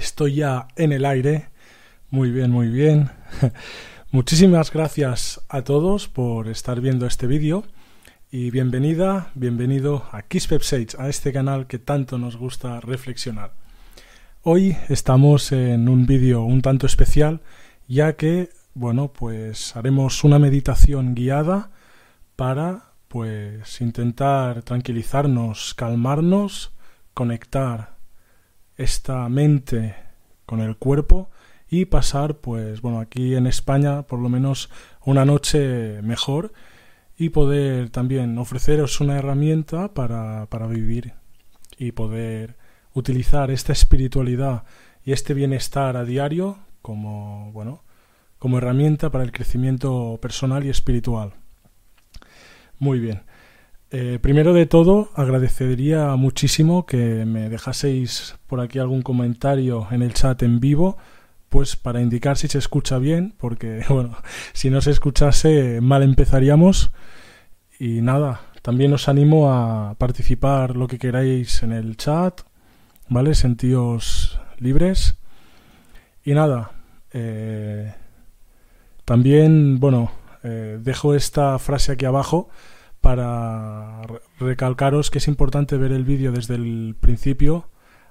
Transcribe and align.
estoy 0.00 0.36
ya 0.36 0.68
en 0.76 0.92
el 0.92 1.04
aire. 1.04 1.50
Muy 2.08 2.30
bien, 2.30 2.50
muy 2.50 2.68
bien. 2.68 3.10
Muchísimas 4.10 4.72
gracias 4.72 5.42
a 5.48 5.62
todos 5.62 6.08
por 6.08 6.48
estar 6.48 6.80
viendo 6.80 7.06
este 7.06 7.26
vídeo 7.26 7.64
y 8.30 8.50
bienvenida, 8.50 9.30
bienvenido 9.34 10.06
a 10.10 10.22
Kiss 10.22 10.48
a 10.98 11.08
este 11.08 11.32
canal 11.32 11.66
que 11.66 11.78
tanto 11.78 12.16
nos 12.16 12.36
gusta 12.36 12.80
reflexionar. 12.80 13.52
Hoy 14.42 14.74
estamos 14.88 15.52
en 15.52 15.88
un 15.88 16.06
vídeo 16.06 16.44
un 16.44 16.62
tanto 16.62 16.86
especial 16.86 17.42
ya 17.86 18.14
que, 18.14 18.48
bueno, 18.72 19.12
pues 19.12 19.76
haremos 19.76 20.24
una 20.24 20.38
meditación 20.38 21.14
guiada 21.14 21.72
para 22.36 22.94
pues 23.08 23.82
intentar 23.82 24.62
tranquilizarnos, 24.62 25.74
calmarnos, 25.74 26.72
conectar 27.12 27.99
esta 28.80 29.28
mente 29.28 29.94
con 30.46 30.60
el 30.60 30.76
cuerpo 30.76 31.30
y 31.68 31.84
pasar, 31.84 32.38
pues 32.38 32.80
bueno, 32.80 32.98
aquí 32.98 33.34
en 33.34 33.46
España 33.46 34.02
por 34.02 34.18
lo 34.18 34.28
menos 34.28 34.70
una 35.04 35.24
noche 35.24 36.00
mejor 36.02 36.52
y 37.16 37.28
poder 37.28 37.90
también 37.90 38.38
ofreceros 38.38 39.00
una 39.00 39.18
herramienta 39.18 39.92
para, 39.92 40.46
para 40.46 40.66
vivir 40.66 41.12
y 41.76 41.92
poder 41.92 42.56
utilizar 42.94 43.50
esta 43.50 43.72
espiritualidad 43.72 44.64
y 45.04 45.12
este 45.12 45.34
bienestar 45.34 45.96
a 45.96 46.04
diario 46.04 46.58
como, 46.80 47.52
bueno, 47.52 47.84
como 48.38 48.58
herramienta 48.58 49.10
para 49.10 49.24
el 49.24 49.32
crecimiento 49.32 50.18
personal 50.22 50.64
y 50.64 50.70
espiritual. 50.70 51.34
Muy 52.78 52.98
bien. 52.98 53.22
Eh, 53.92 54.20
primero 54.22 54.52
de 54.52 54.66
todo, 54.66 55.10
agradecería 55.16 56.14
muchísimo 56.14 56.86
que 56.86 57.24
me 57.24 57.48
dejaseis 57.48 58.36
por 58.46 58.60
aquí 58.60 58.78
algún 58.78 59.02
comentario 59.02 59.88
en 59.90 60.02
el 60.02 60.14
chat 60.14 60.40
en 60.44 60.60
vivo, 60.60 60.96
pues 61.48 61.74
para 61.74 62.00
indicar 62.00 62.36
si 62.36 62.46
se 62.46 62.58
escucha 62.58 62.98
bien, 62.98 63.34
porque 63.36 63.82
bueno, 63.88 64.16
si 64.52 64.70
no 64.70 64.80
se 64.80 64.92
escuchase 64.92 65.80
mal 65.80 66.04
empezaríamos. 66.04 66.92
Y 67.80 68.00
nada, 68.02 68.42
también 68.62 68.92
os 68.92 69.08
animo 69.08 69.52
a 69.52 69.94
participar 69.98 70.76
lo 70.76 70.86
que 70.86 70.98
queráis 70.98 71.62
en 71.64 71.72
el 71.72 71.96
chat, 71.96 72.42
¿vale? 73.08 73.34
Sentíos 73.34 74.40
libres. 74.58 75.16
Y 76.24 76.34
nada, 76.34 76.72
eh, 77.12 77.92
también, 79.04 79.80
bueno, 79.80 80.12
eh, 80.44 80.78
dejo 80.80 81.14
esta 81.14 81.58
frase 81.58 81.92
aquí 81.92 82.04
abajo 82.04 82.50
para 83.00 84.02
recalcaros 84.38 85.10
que 85.10 85.18
es 85.18 85.28
importante 85.28 85.76
ver 85.76 85.92
el 85.92 86.04
vídeo 86.04 86.32
desde 86.32 86.54
el 86.54 86.96
principio. 86.98 87.68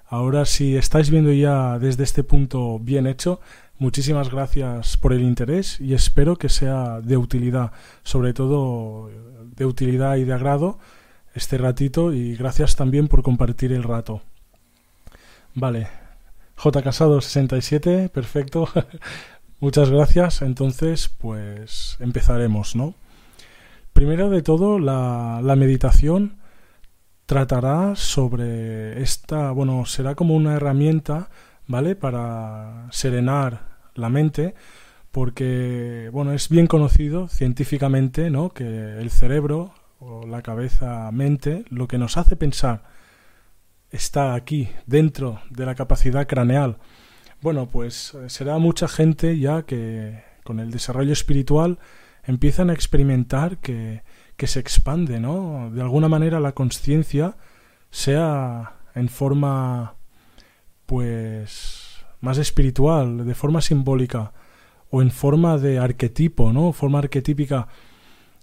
Ahora, 0.08 0.46
si 0.46 0.76
estáis 0.76 1.09
viendo 1.09 1.31
ya 1.31 1.78
desde 1.80 2.04
este 2.04 2.23
punto 2.23 2.80
bien 2.80 3.06
hecho, 3.06 3.40
muchísimas 3.78 4.30
gracias 4.30 4.98
por 4.98 5.14
el 5.14 5.22
interés 5.22 5.80
y 5.80 5.94
espero 5.94 6.38
que 6.38 6.50
sea 6.50 7.02
de 7.02 7.18
utilidad, 7.18 7.72
sobre 8.04 8.34
todo 8.34 9.09
de 9.56 9.66
utilidad 9.66 10.16
y 10.16 10.23
de 10.23 10.34
agrado 10.34 10.80
este 11.36 11.58
ratito 11.58 12.12
y 12.14 12.36
gracias 12.36 12.76
también 12.76 13.08
por 13.08 13.22
compartir 13.22 13.72
el 13.72 13.84
rato. 13.84 14.22
Vale, 15.53 15.88
J 16.56 16.81
Casado 16.81 17.22
67, 17.22 18.09
perfecto. 18.09 18.68
Muchas 19.59 19.90
gracias. 19.90 20.42
Entonces, 20.42 21.09
pues 21.09 21.98
empezaremos, 22.00 22.76
¿no? 22.76 22.96
Primero 24.00 24.30
de 24.30 24.42
todo, 24.42 24.80
la, 24.80 25.55
meditación 25.58 26.38
tratará 27.25 27.97
sobre 27.97 29.02
esta, 29.02 29.52
bueno, 29.52 29.86
será 29.86 30.16
como 30.16 30.36
una 30.36 30.53
herramienta, 30.53 31.30
¿vale? 31.67 31.97
Para 31.97 32.88
serenar 32.91 33.81
la 33.95 34.08
mente, 34.08 34.56
porque, 35.11 36.09
bueno, 36.14 36.31
es 36.31 36.47
bien 36.47 36.66
conocido 36.67 37.28
científicamente, 37.28 38.30
¿no? 38.30 38.52
Que 38.52 38.64
el 39.02 39.09
cerebro 39.09 39.74
o 40.00 40.25
la 40.25 40.44
cabeza-mente, 40.44 41.66
lo 41.68 41.90
que 41.90 41.97
nos 41.97 42.16
hace 42.16 42.38
pensar 42.38 42.84
está 43.91 44.34
aquí, 44.34 44.69
dentro 44.85 45.41
de 45.50 45.66
la 45.66 45.75
capacidad 45.75 46.25
craneal. 46.25 46.78
Bueno, 47.41 47.69
pues 47.69 48.18
será 48.28 48.59
mucha 48.59 48.88
gente 48.88 49.38
ya 49.38 49.63
que 49.63 50.24
con 50.45 50.62
el 50.62 50.72
desarrollo 50.72 51.12
espiritual 51.12 51.79
empiezan 52.24 52.69
a 52.69 52.74
experimentar 52.74 53.57
que, 53.57 54.03
que 54.38 54.47
se 54.47 54.59
expande, 54.59 55.19
¿no? 55.19 55.69
De 55.72 55.81
alguna 55.81 56.07
manera 56.07 56.40
la 56.40 56.53
conciencia 56.53 57.38
sea 57.91 58.75
en 58.96 59.09
forma 59.09 59.96
pues 60.85 62.06
más 62.22 62.38
espiritual, 62.38 63.25
de 63.25 63.35
forma 63.35 63.62
simbólica 63.62 64.34
o 64.90 65.02
en 65.02 65.12
forma 65.12 65.57
de 65.57 65.80
arquetipo, 65.80 66.52
¿no? 66.52 66.74
Forma 66.74 67.00
arquetípica 67.00 67.68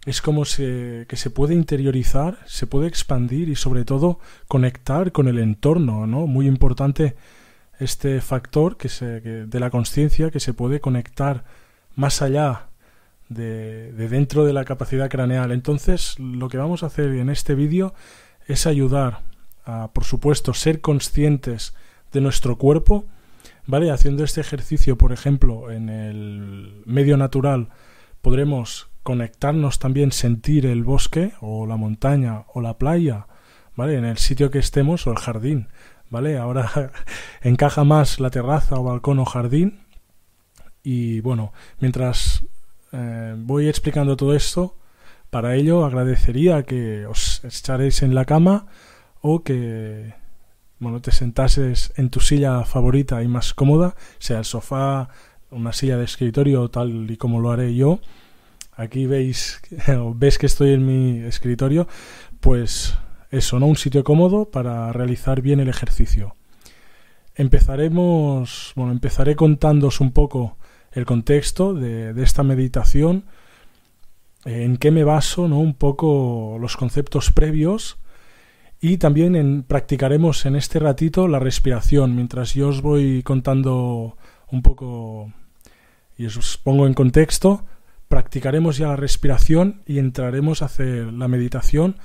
es 0.04 0.22
como 0.22 0.44
se, 0.44 1.06
que 1.08 1.16
se 1.16 1.30
puede 1.30 1.54
interiorizar, 1.54 2.38
se 2.46 2.66
puede 2.66 2.86
expandir 2.86 3.48
y 3.48 3.56
sobre 3.56 3.84
todo 3.84 4.20
conectar 4.46 5.10
con 5.12 5.26
el 5.26 5.38
entorno, 5.38 6.06
¿no? 6.06 6.26
Muy 6.26 6.46
importante 6.46 7.16
este 7.80 8.20
factor 8.20 8.76
que 8.76 8.88
se, 8.88 9.20
de 9.20 9.60
la 9.60 9.70
conciencia 9.70 10.30
que 10.30 10.40
se 10.40 10.54
puede 10.54 10.80
conectar 10.80 11.44
más 11.94 12.22
allá 12.22 12.68
de, 13.28 13.92
dentro 13.92 14.44
de 14.44 14.52
la 14.52 14.64
capacidad 14.64 15.10
craneal. 15.10 15.52
Entonces, 15.52 16.18
lo 16.18 16.48
que 16.48 16.58
vamos 16.58 16.82
a 16.82 16.86
hacer 16.86 17.12
en 17.12 17.30
este 17.30 17.54
vídeo 17.54 17.94
es 18.46 18.66
ayudar 18.66 19.22
a, 19.64 19.90
por 19.92 20.04
supuesto, 20.04 20.54
ser 20.54 20.80
conscientes 20.80 21.74
de 22.12 22.20
nuestro 22.20 22.56
cuerpo, 22.56 23.04
¿vale? 23.66 23.90
Haciendo 23.90 24.24
este 24.24 24.40
ejercicio, 24.40 24.96
por 24.96 25.12
ejemplo, 25.12 25.70
en 25.70 25.88
el 25.88 26.82
medio 26.86 27.16
natural, 27.16 27.68
podremos 28.22 28.88
conectarnos 29.02 29.78
también, 29.78 30.12
sentir 30.12 30.66
el 30.66 30.84
bosque 30.84 31.32
o 31.40 31.66
la 31.66 31.76
montaña 31.76 32.44
o 32.52 32.60
la 32.60 32.78
playa, 32.78 33.26
¿vale? 33.74 33.96
En 33.96 34.04
el 34.04 34.18
sitio 34.18 34.50
que 34.50 34.58
estemos 34.58 35.06
o 35.06 35.10
el 35.10 35.18
jardín, 35.18 35.68
¿vale? 36.10 36.38
Ahora 36.38 36.92
encaja 37.42 37.84
más 37.84 38.20
la 38.20 38.30
terraza 38.30 38.76
o 38.76 38.84
balcón 38.84 39.18
o 39.18 39.24
jardín. 39.24 39.80
Y 40.82 41.20
bueno, 41.20 41.52
mientras 41.80 42.44
eh, 42.96 43.34
voy 43.38 43.68
explicando 43.68 44.16
todo 44.16 44.34
esto. 44.34 44.76
Para 45.30 45.54
ello 45.54 45.84
agradecería 45.84 46.62
que 46.62 47.06
os 47.06 47.44
echaréis 47.44 48.02
en 48.02 48.14
la 48.14 48.24
cama 48.24 48.66
o 49.20 49.42
que 49.42 50.14
bueno, 50.78 51.00
te 51.00 51.10
sentases 51.10 51.92
en 51.96 52.10
tu 52.10 52.20
silla 52.20 52.64
favorita 52.64 53.22
y 53.22 53.28
más 53.28 53.54
cómoda, 53.54 53.96
sea 54.18 54.38
el 54.38 54.44
sofá, 54.44 55.08
una 55.50 55.72
silla 55.72 55.96
de 55.96 56.04
escritorio 56.04 56.68
tal 56.68 57.10
y 57.10 57.16
como 57.16 57.40
lo 57.40 57.50
haré 57.50 57.74
yo. 57.74 58.00
Aquí 58.72 59.06
veis, 59.06 59.60
ves 60.16 60.38
que 60.38 60.46
estoy 60.46 60.72
en 60.72 60.86
mi 60.86 61.20
escritorio, 61.20 61.88
pues 62.40 62.94
eso, 63.30 63.58
¿no? 63.58 63.66
Un 63.66 63.76
sitio 63.76 64.04
cómodo 64.04 64.50
para 64.50 64.92
realizar 64.92 65.40
bien 65.40 65.60
el 65.60 65.68
ejercicio. 65.68 66.36
Empezaremos, 67.34 68.72
bueno, 68.76 68.92
empezaré 68.92 69.34
contándoos 69.34 70.00
un 70.00 70.12
poco 70.12 70.56
el 70.96 71.04
contexto 71.04 71.74
de, 71.74 72.14
esta 72.22 72.42
meditación, 72.42 73.26
en 74.46 74.78
qué 74.78 74.90
me 74.90 75.04
baso, 75.04 75.46
¿no? 75.46 75.58
un 75.60 75.74
poco 75.74 76.56
los 76.58 76.78
conceptos 76.78 77.30
previos 77.32 77.98
y 78.80 78.96
también 78.96 79.62
practicaremos 79.68 80.46
en 80.46 80.56
este 80.56 80.78
ratito 80.78 81.28
la 81.28 81.38
respiración, 81.38 82.16
mientras 82.16 82.54
yo 82.54 82.68
os 82.68 82.80
voy 82.80 83.22
contando 83.22 84.16
un 84.50 84.62
poco 84.62 85.32
y 86.16 86.24
os 86.24 86.56
pongo 86.56 86.86
en 86.86 86.94
contexto, 86.94 87.66
practicaremos 88.08 88.78
ya 88.78 88.88
la 88.88 88.96
respiración 88.96 89.82
y 89.86 89.98
entraremos 89.98 90.62
a 90.62 90.66
hacer 90.66 91.12
la 91.12 91.28
meditación 91.28 91.96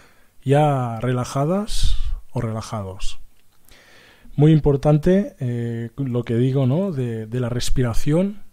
ya 0.44 1.00
relajadas 1.00 1.96
o 2.34 2.41
relajados. 2.41 3.19
Muy 4.35 4.52
importante 4.52 5.38
eh, 5.40 5.91
lo 5.96 6.23
que 6.23 6.35
digo 6.35 6.68
¿no? 6.68 6.91
de 6.91 7.40
la 7.40 7.47
respiración 7.47 8.51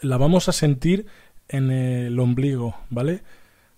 la 0.00 0.16
vamos 0.16 0.48
a 0.48 0.52
sentir 0.52 1.06
en 1.48 1.70
el 1.70 2.18
ombligo, 2.18 2.76
¿vale? 2.90 3.22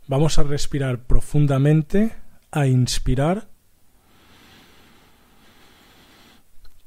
Vamos 0.08 0.38
a 0.38 0.43
respirar 0.43 1.00
profundamente, 1.00 2.12
a 2.50 2.67
inspirar 2.67 3.49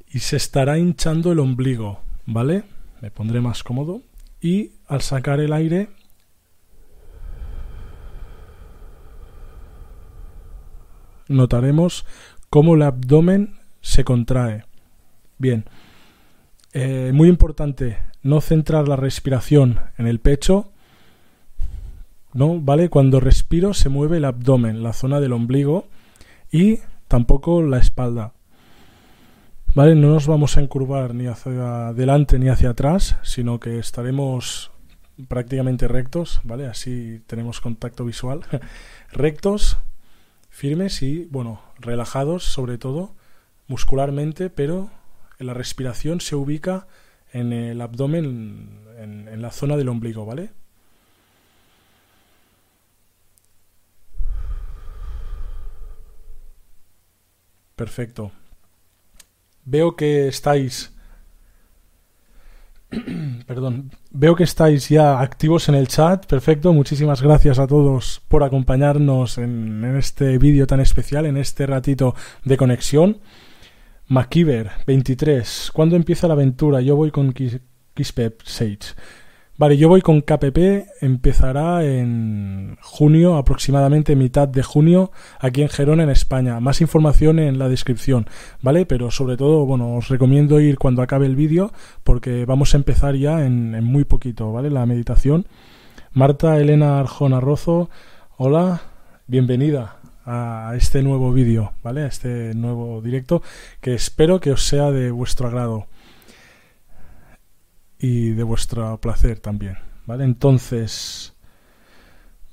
y 0.07 0.19
se 0.19 0.37
estará 0.37 0.77
hinchando 0.77 1.31
el 1.31 1.39
ombligo, 1.39 2.01
¿vale? 2.25 2.63
Me 3.01 3.11
pondré 3.11 3.41
más 3.41 3.63
cómodo 3.63 4.01
y 4.41 4.71
al 4.87 5.01
sacar 5.01 5.39
el 5.39 5.53
aire 5.53 5.89
notaremos 11.27 12.05
cómo 12.49 12.75
el 12.75 12.81
abdomen 12.81 13.59
se 13.81 14.03
contrae. 14.03 14.65
Bien, 15.37 15.65
eh, 16.73 17.11
muy 17.13 17.29
importante 17.29 18.08
no 18.21 18.41
centrar 18.41 18.87
la 18.87 18.95
respiración 18.95 19.79
en 19.97 20.07
el 20.07 20.19
pecho, 20.19 20.71
¿no? 22.33 22.59
¿Vale? 22.59 22.89
Cuando 22.89 23.19
respiro 23.19 23.73
se 23.73 23.89
mueve 23.89 24.17
el 24.17 24.25
abdomen, 24.25 24.83
la 24.83 24.93
zona 24.93 25.19
del 25.19 25.33
ombligo 25.33 25.87
y 26.51 26.79
tampoco 27.07 27.61
la 27.61 27.79
espalda. 27.79 28.33
¿Vale? 29.75 29.95
No 29.95 30.09
nos 30.09 30.27
vamos 30.27 30.57
a 30.57 30.61
encurvar 30.61 31.13
ni 31.13 31.27
hacia 31.27 31.89
adelante 31.89 32.39
ni 32.39 32.49
hacia 32.49 32.71
atrás, 32.71 33.17
sino 33.21 33.59
que 33.59 33.77
estaremos 33.77 34.71
prácticamente 35.27 35.87
rectos, 35.87 36.41
¿vale? 36.43 36.65
Así 36.65 37.21
tenemos 37.27 37.61
contacto 37.61 38.05
visual. 38.05 38.41
rectos, 39.11 39.77
firmes 40.49 41.01
y, 41.03 41.25
bueno, 41.25 41.61
relajados 41.79 42.45
sobre 42.45 42.77
todo, 42.77 43.15
muscularmente, 43.67 44.49
pero 44.49 44.89
la 45.37 45.53
respiración 45.53 46.19
se 46.19 46.35
ubica 46.35 46.87
en 47.33 47.53
el 47.53 47.81
abdomen, 47.81 48.79
en, 48.97 49.27
en 49.27 49.41
la 49.41 49.51
zona 49.51 49.77
del 49.77 49.89
ombligo, 49.89 50.25
¿vale? 50.25 50.49
Perfecto. 57.75 58.31
Veo 59.65 59.95
que 59.95 60.27
estáis 60.27 60.91
Perdón. 63.47 63.91
Veo 64.11 64.35
que 64.35 64.43
estáis 64.43 64.89
ya 64.89 65.19
activos 65.19 65.69
en 65.69 65.75
el 65.75 65.87
chat. 65.87 66.25
Perfecto. 66.25 66.73
Muchísimas 66.73 67.21
gracias 67.21 67.59
a 67.59 67.67
todos 67.67 68.21
por 68.27 68.43
acompañarnos 68.43 69.37
en, 69.37 69.83
este 69.97 70.37
vídeo 70.37 70.65
tan 70.67 70.79
especial, 70.79 71.25
en 71.25 71.37
este 71.37 71.65
ratito 71.65 72.15
de 72.43 72.57
conexión. 72.57 73.17
McKeever, 74.09 74.71
23. 74.87 75.69
¿Cuándo 75.71 75.95
empieza 75.95 76.27
la 76.27 76.33
aventura? 76.33 76.81
Yo 76.81 76.95
voy 76.95 77.11
con 77.11 77.31
Kispep 77.31 78.41
Sage. 78.43 78.95
Vale, 79.55 79.77
yo 79.77 79.87
voy 79.87 80.01
con 80.01 80.21
KPP, 80.21 80.57
empezará 81.01 81.85
en 81.85 82.75
junio, 82.81 83.35
aproximadamente 83.35 84.15
mitad 84.15 84.47
de 84.47 84.63
junio, 84.63 85.11
aquí 85.39 85.61
en 85.61 85.69
Gerona, 85.69 86.01
en 86.03 86.09
España. 86.09 86.59
Más 86.59 86.81
información 86.81 87.37
en 87.37 87.59
la 87.59 87.69
descripción, 87.69 88.25
¿vale? 88.63 88.87
Pero 88.87 89.11
sobre 89.11 89.37
todo, 89.37 89.67
bueno, 89.67 89.97
os 89.97 90.07
recomiendo 90.07 90.59
ir 90.59 90.79
cuando 90.79 91.03
acabe 91.03 91.27
el 91.27 91.35
vídeo, 91.35 91.71
porque 92.03 92.45
vamos 92.45 92.73
a 92.73 92.77
empezar 92.77 93.15
ya 93.15 93.45
en, 93.45 93.83
muy 93.83 94.05
poquito, 94.05 94.51
¿vale? 94.51 94.71
La 94.71 94.87
meditación. 94.87 95.45
Marta 96.13 96.57
Elena 96.57 96.99
Arjona 96.99 97.39
Rozo, 97.39 97.91
hola, 98.37 98.81
bienvenida 99.27 99.98
a 100.31 100.73
este 100.75 101.01
nuevo 101.01 101.33
vídeo, 101.33 101.73
¿vale? 101.81 102.03
A 102.03 102.07
este 102.07 102.53
nuevo 102.53 103.01
directo, 103.01 103.41
que 103.81 103.95
espero 103.95 104.39
que 104.39 104.51
os 104.51 104.63
sea 104.63 104.91
de 104.91 105.09
vuestro 105.09 105.47
agrado 105.47 105.87
y 107.97 108.29
de 108.29 108.43
vuestro 108.43 108.99
placer 109.01 109.39
también. 109.39 109.77
¿Vale? 110.05 110.23
Entonces, 110.23 111.33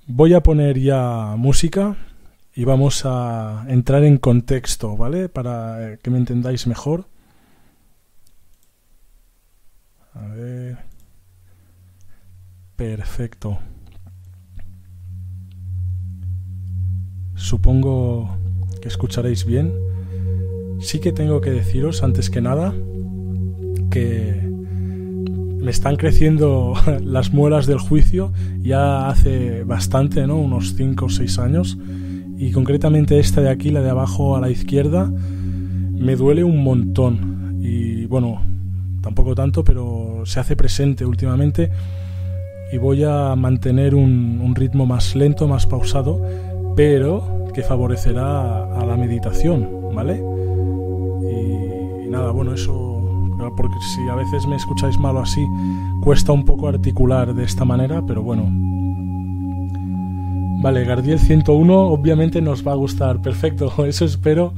voy 0.07 0.35
a 0.35 0.43
poner 0.43 0.79
ya 0.79 1.35
música 1.37 1.97
y 2.55 2.65
vamos 2.65 3.03
a 3.05 3.65
entrar 3.69 4.05
en 4.05 4.19
contexto, 4.19 4.97
¿vale? 4.97 5.29
Para 5.29 5.99
que 6.03 6.11
me 6.11 6.19
entendáis 6.19 6.67
mejor. 6.67 7.07
A 10.15 10.27
ver. 10.29 10.79
Perfecto. 12.77 13.59
Supongo 17.37 18.37
que 18.81 18.89
escucharéis 18.89 19.45
bien. 19.45 19.73
Sí 20.81 20.99
que 20.99 21.13
tengo 21.13 21.41
que 21.41 21.51
deciros, 21.51 22.03
antes 22.03 22.29
que 22.31 22.41
nada, 22.41 22.75
que 23.91 24.43
me 25.67 25.71
están 25.71 25.97
creciendo 25.97 26.75
las 27.03 27.33
muelas 27.33 27.67
del 27.67 27.79
juicio 27.79 28.33
ya 28.61 29.09
hace 29.09 29.65
bastante, 29.65 30.27
¿no? 30.27 30.39
Unos 30.39 30.75
5 30.75 31.05
o 31.05 31.09
6 31.09 31.39
años. 31.39 31.79
Y 32.39 32.53
concretamente 32.53 33.19
esta 33.19 33.41
de 33.41 33.51
aquí, 33.51 33.71
la 33.71 33.83
de 33.83 33.91
abajo 33.91 34.37
a 34.37 34.41
la 34.41 34.51
izquierda, 34.51 35.11
me 35.93 36.17
duele 36.17 36.45
un 36.45 36.63
montón. 36.63 37.59
Y 37.61 38.07
bueno, 38.07 38.43
tampoco 39.01 39.35
tanto, 39.35 39.65
pero 39.65 40.23
se 40.25 40.41
hace 40.41 40.57
presente 40.57 41.05
últimamente. 41.05 41.71
Y 42.73 42.79
voy 42.79 43.05
a 43.05 43.35
mantener 43.37 43.95
un, 43.95 44.41
un 44.43 44.55
ritmo 44.55 44.87
más 44.87 45.15
lento, 45.15 45.49
más 45.49 45.67
pausado, 45.67 46.21
pero 46.77 47.49
que 47.53 47.63
favorecerá 47.63 48.65
a 48.65 48.87
la 48.87 48.97
meditación, 48.97 49.69
¿vale? 49.95 50.23
y 51.23 52.09
nada, 52.09 52.31
bueno, 52.31 52.55
eso 52.55 52.97
porque 53.57 53.77
si 53.81 54.09
a 54.09 54.15
veces 54.15 54.47
me 54.47 54.57
escucháis 54.57 54.99
malo 54.99 55.21
así, 55.21 55.47
cuesta 56.03 56.33
un 56.33 56.45
poco 56.45 56.69
articular 56.69 57.35
de 57.35 57.45
esta 57.45 57.65
manera, 57.65 58.03
pero 58.07 58.23
bueno. 58.23 58.45
Vale, 60.63 60.85
Gardiel 60.85 61.19
101 61.19 61.81
obviamente 61.89 62.41
nos 62.41 62.67
va 62.67 62.73
a 62.73 62.77
gustar, 62.77 63.21
perfecto, 63.21 63.73
eso 63.87 64.05
espero. 64.05 64.55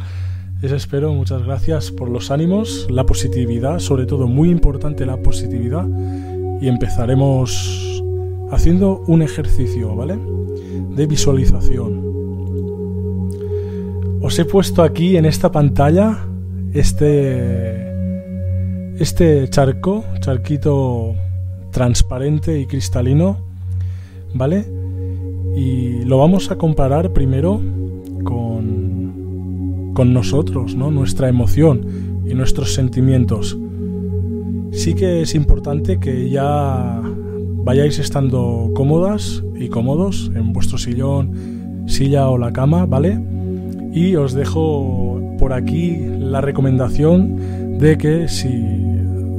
Eso 0.61 0.75
espero, 0.75 1.15
muchas 1.15 1.45
gracias 1.45 1.93
por 1.93 2.09
los 2.09 2.33
ánimos, 2.33 2.89
la 2.91 3.07
positividad, 3.07 3.79
sobre 3.79 4.07
todo 4.07 4.27
muy 4.27 4.51
importante 4.51 5.07
la 5.07 5.17
positividad. 5.17 5.87
Y 6.61 6.67
empezaremos 6.67 8.03
haciendo 8.51 9.05
un 9.07 9.23
ejercicio, 9.23 9.95
¿vale? 9.95 10.19
De 10.97 11.07
visualización. 11.07 12.08
Os 14.29 14.39
he 14.39 14.45
puesto 14.45 14.83
aquí 14.83 15.17
en 15.17 15.25
esta 15.25 15.51
pantalla 15.51 16.19
este 16.75 17.89
este 19.01 19.49
charco, 19.49 20.05
charquito 20.21 21.15
transparente 21.73 22.61
y 22.61 22.67
cristalino, 22.67 23.39
¿vale? 24.35 24.67
Y 25.57 26.05
lo 26.05 26.19
vamos 26.19 26.51
a 26.51 26.59
comparar 26.59 27.15
primero 27.15 27.59
con, 28.23 29.93
con 29.95 30.13
nosotros, 30.13 30.75
¿no? 30.75 30.91
Nuestra 30.91 31.31
emoción 31.31 32.23
y 32.27 32.35
nuestros 32.35 32.75
sentimientos. 32.75 33.57
Sí 34.73 34.93
que 34.93 35.23
es 35.23 35.35
importante 35.35 35.99
que 36.01 36.29
ya 36.29 37.01
vayáis 37.65 37.99
estando 37.99 38.73
cómodas 38.75 39.43
y 39.59 39.69
cómodos 39.69 40.31
en 40.35 40.53
vuestro 40.53 40.77
sillón, 40.77 41.87
silla 41.87 42.29
o 42.29 42.37
la 42.37 42.53
cama, 42.53 42.85
¿vale? 42.85 43.38
Y 43.99 44.15
os 44.15 44.33
dejo 44.33 45.21
por 45.41 45.53
aquí 45.53 45.99
la 46.21 46.41
recomendación 46.41 47.81
de 47.81 47.99
que 47.99 48.29
si 48.29 48.49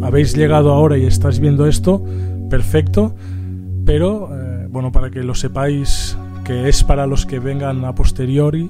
habéis 0.01 0.35
llegado 0.35 0.73
ahora 0.73 0.97
y 0.97 1.05
estáis 1.05 1.39
viendo 1.39 1.65
esto, 1.65 2.03
perfecto, 2.49 3.15
pero 3.85 4.29
eh, 4.33 4.67
bueno, 4.69 4.91
para 4.91 5.11
que 5.11 5.23
lo 5.23 5.33
sepáis 5.33 6.17
que 6.43 6.67
es 6.67 6.83
para 6.83 7.07
los 7.07 7.25
que 7.25 7.39
vengan 7.39 7.85
a 7.85 7.95
posteriori, 7.95 8.69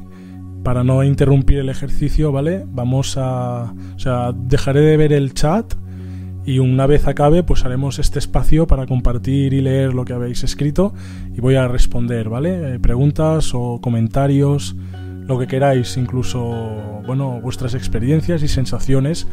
para 0.63 0.83
no 0.83 1.03
interrumpir 1.03 1.57
el 1.57 1.69
ejercicio, 1.69 2.31
¿vale? 2.31 2.67
Vamos 2.71 3.17
a, 3.17 3.73
o 3.95 3.99
sea, 3.99 4.31
dejaré 4.31 4.81
de 4.81 4.95
ver 4.95 5.11
el 5.11 5.33
chat 5.33 5.73
y 6.45 6.59
una 6.59 6.85
vez 6.85 7.07
acabe, 7.07 7.41
pues 7.41 7.65
haremos 7.65 7.97
este 7.97 8.19
espacio 8.19 8.67
para 8.67 8.85
compartir 8.85 9.55
y 9.55 9.61
leer 9.61 9.95
lo 9.95 10.05
que 10.05 10.13
habéis 10.13 10.43
escrito 10.43 10.93
y 11.35 11.41
voy 11.41 11.55
a 11.55 11.67
responder, 11.67 12.29
¿vale? 12.29 12.75
Eh, 12.75 12.79
preguntas 12.79 13.55
o 13.55 13.81
comentarios, 13.81 14.75
lo 15.29 15.37
que 15.37 15.45
queráis, 15.45 15.95
incluso, 15.95 17.03
bueno, 17.05 17.39
vuestras 17.39 17.75
experiencias 17.75 18.41
y 18.41 18.47
sensaciones 18.47 19.27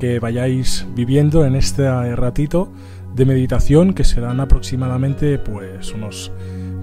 que 0.00 0.18
vayáis 0.18 0.86
viviendo 0.96 1.44
en 1.44 1.54
este 1.54 2.16
ratito 2.16 2.72
de 3.14 3.26
meditación 3.26 3.92
que 3.92 4.04
serán 4.04 4.40
aproximadamente 4.40 5.38
pues 5.38 5.92
unos 5.92 6.32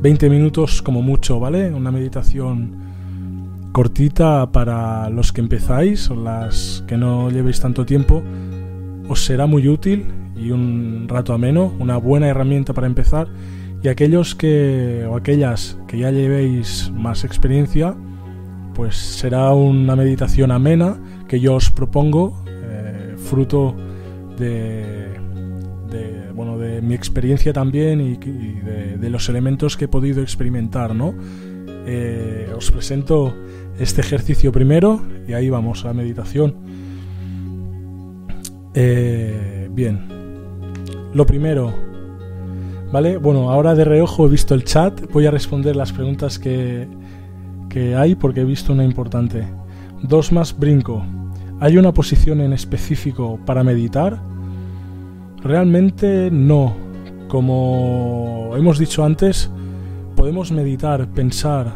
20 0.01 0.29
minutos 0.29 0.83
como 0.83 1.01
mucho, 1.01 1.39
¿vale? 1.39 1.73
Una 1.73 1.89
meditación 1.91 3.71
cortita 3.71 4.51
para 4.51 5.09
los 5.09 5.33
que 5.33 5.41
empezáis 5.41 6.11
o 6.11 6.15
las 6.15 6.83
que 6.87 6.97
no 6.97 7.31
llevéis 7.31 7.61
tanto 7.61 7.83
tiempo 7.83 8.21
os 9.09 9.25
será 9.25 9.47
muy 9.47 9.67
útil 9.67 10.05
y 10.35 10.51
un 10.51 11.07
rato 11.09 11.33
ameno, 11.33 11.73
una 11.79 11.97
buena 11.97 12.27
herramienta 12.27 12.73
para 12.75 12.85
empezar 12.85 13.27
y 13.81 13.87
aquellos 13.87 14.35
que 14.35 15.07
o 15.09 15.15
aquellas 15.15 15.79
que 15.87 15.97
ya 15.97 16.11
llevéis 16.11 16.91
más 16.93 17.23
experiencia 17.23 17.95
pues 18.73 18.95
será 18.95 19.53
una 19.53 19.95
meditación 19.95 20.51
amena 20.51 20.97
que 21.27 21.39
yo 21.39 21.55
os 21.55 21.69
propongo 21.69 22.41
fruto 23.21 23.75
de, 24.37 25.11
bueno, 26.35 26.57
de 26.57 26.81
mi 26.81 26.95
experiencia 26.95 27.53
también 27.53 28.01
y, 28.01 28.15
de, 28.17 29.09
los 29.09 29.29
elementos 29.29 29.77
que 29.77 29.85
he 29.85 29.87
podido 29.87 30.21
experimentar, 30.21 30.95
¿no? 30.95 31.13
Eh, 31.85 32.51
os 32.55 32.71
presento 32.71 33.33
este 33.79 34.01
ejercicio 34.01 34.51
primero 34.51 35.01
y 35.27 35.33
ahí 35.33 35.49
vamos 35.49 35.85
a 35.85 35.93
meditación. 35.93 36.55
Eh, 38.73 39.69
bien, 39.71 40.07
lo 41.13 41.25
primero, 41.25 41.73
¿vale? 42.91 43.17
Bueno, 43.17 43.51
ahora 43.51 43.75
de 43.75 43.83
reojo 43.83 44.27
he 44.27 44.29
visto 44.29 44.55
el 44.55 44.63
chat, 44.63 45.11
voy 45.11 45.25
a 45.25 45.31
responder 45.31 45.75
las 45.75 45.91
preguntas 45.91 46.39
que, 46.39 46.87
que 47.71 47.95
hay 47.95 48.15
porque 48.15 48.41
he 48.41 48.45
visto 48.45 48.73
una 48.73 48.83
importante. 48.83 49.47
Dos 50.03 50.31
más 50.31 50.57
brinco. 50.57 51.03
¿Hay 51.59 51.77
una 51.77 51.93
posición 51.93 52.41
en 52.41 52.53
específico 52.53 53.39
para 53.45 53.63
meditar? 53.63 54.19
Realmente 55.41 56.29
no. 56.31 56.75
Como 57.29 58.51
hemos 58.57 58.77
dicho 58.77 59.05
antes, 59.05 59.49
podemos 60.17 60.51
meditar, 60.51 61.07
pensar, 61.07 61.73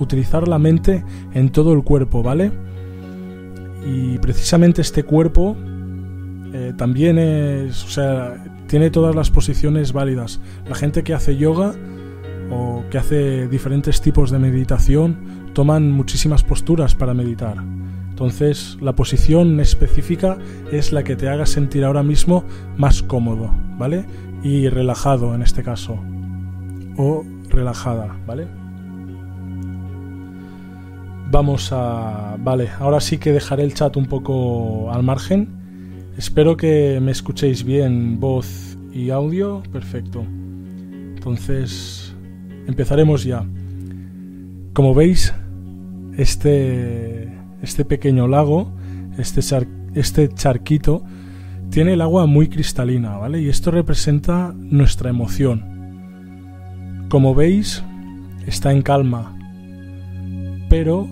utilizar 0.00 0.48
la 0.48 0.58
mente 0.58 1.04
en 1.32 1.50
todo 1.50 1.72
el 1.72 1.84
cuerpo, 1.84 2.22
¿vale? 2.22 2.50
Y 3.86 4.18
precisamente 4.18 4.82
este 4.82 5.04
cuerpo 5.04 5.56
eh, 6.52 6.72
también 6.76 7.18
es, 7.18 7.84
o 7.84 7.88
sea, 7.88 8.44
tiene 8.66 8.90
todas 8.90 9.14
las 9.14 9.30
posiciones 9.30 9.92
válidas. 9.92 10.40
La 10.68 10.74
gente 10.74 11.04
que 11.04 11.14
hace 11.14 11.36
yoga 11.36 11.74
o 12.50 12.84
que 12.90 12.98
hace 12.98 13.48
diferentes 13.48 14.00
tipos 14.00 14.30
de 14.30 14.38
meditación 14.38 15.18
toman 15.52 15.90
muchísimas 15.90 16.42
posturas 16.42 16.94
para 16.94 17.14
meditar. 17.14 17.56
Entonces, 18.10 18.76
la 18.80 18.94
posición 18.94 19.60
específica 19.60 20.38
es 20.72 20.92
la 20.92 21.04
que 21.04 21.14
te 21.14 21.28
haga 21.28 21.46
sentir 21.46 21.84
ahora 21.84 22.02
mismo 22.02 22.44
más 22.76 23.02
cómodo, 23.02 23.54
¿vale? 23.78 24.04
Y 24.42 24.68
relajado 24.68 25.34
en 25.34 25.42
este 25.42 25.62
caso. 25.62 26.00
O 26.96 27.24
relajada, 27.48 28.16
¿vale? 28.26 28.48
Vamos 31.30 31.70
a... 31.72 32.36
Vale, 32.40 32.70
ahora 32.80 33.00
sí 33.00 33.18
que 33.18 33.32
dejaré 33.32 33.62
el 33.62 33.74
chat 33.74 33.96
un 33.96 34.06
poco 34.06 34.90
al 34.90 35.02
margen. 35.02 35.48
Espero 36.16 36.56
que 36.56 36.98
me 37.00 37.12
escuchéis 37.12 37.62
bien 37.62 38.18
voz 38.18 38.76
y 38.92 39.10
audio. 39.10 39.62
Perfecto. 39.70 40.24
Entonces, 41.14 42.07
empezaremos 42.68 43.24
ya. 43.24 43.44
Como 44.72 44.94
veis, 44.94 45.34
este 46.16 47.28
este 47.62 47.84
pequeño 47.84 48.28
lago, 48.28 48.70
este, 49.16 49.40
este 49.94 50.28
charquito, 50.28 51.02
tiene 51.70 51.94
el 51.94 52.00
agua 52.00 52.26
muy 52.26 52.48
cristalina, 52.48 53.16
¿vale? 53.16 53.42
Y 53.42 53.48
esto 53.48 53.70
representa 53.70 54.54
nuestra 54.56 55.10
emoción. 55.10 57.06
Como 57.08 57.34
veis, 57.34 57.82
está 58.46 58.72
en 58.72 58.82
calma, 58.82 59.36
pero 60.68 61.08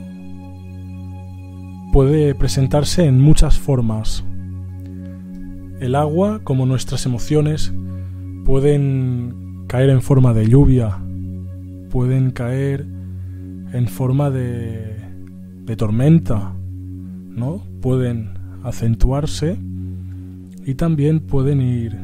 puede 1.92 2.34
presentarse 2.34 3.06
en 3.06 3.20
muchas 3.20 3.58
formas. 3.58 4.24
El 5.80 5.94
agua, 5.94 6.40
como 6.42 6.64
nuestras 6.64 7.04
emociones, 7.06 7.72
pueden 8.44 9.64
caer 9.66 9.90
en 9.90 10.00
forma 10.00 10.32
de 10.32 10.48
lluvia, 10.48 10.98
pueden 11.90 12.30
caer 12.30 12.86
en 13.72 13.88
forma 13.88 14.30
de 14.30 14.96
tormenta, 15.76 16.54
¿no? 17.36 17.62
Pueden 17.80 18.30
acentuarse 18.64 19.58
y 20.64 20.74
también 20.74 21.20
pueden 21.20 21.60
ir 21.60 21.96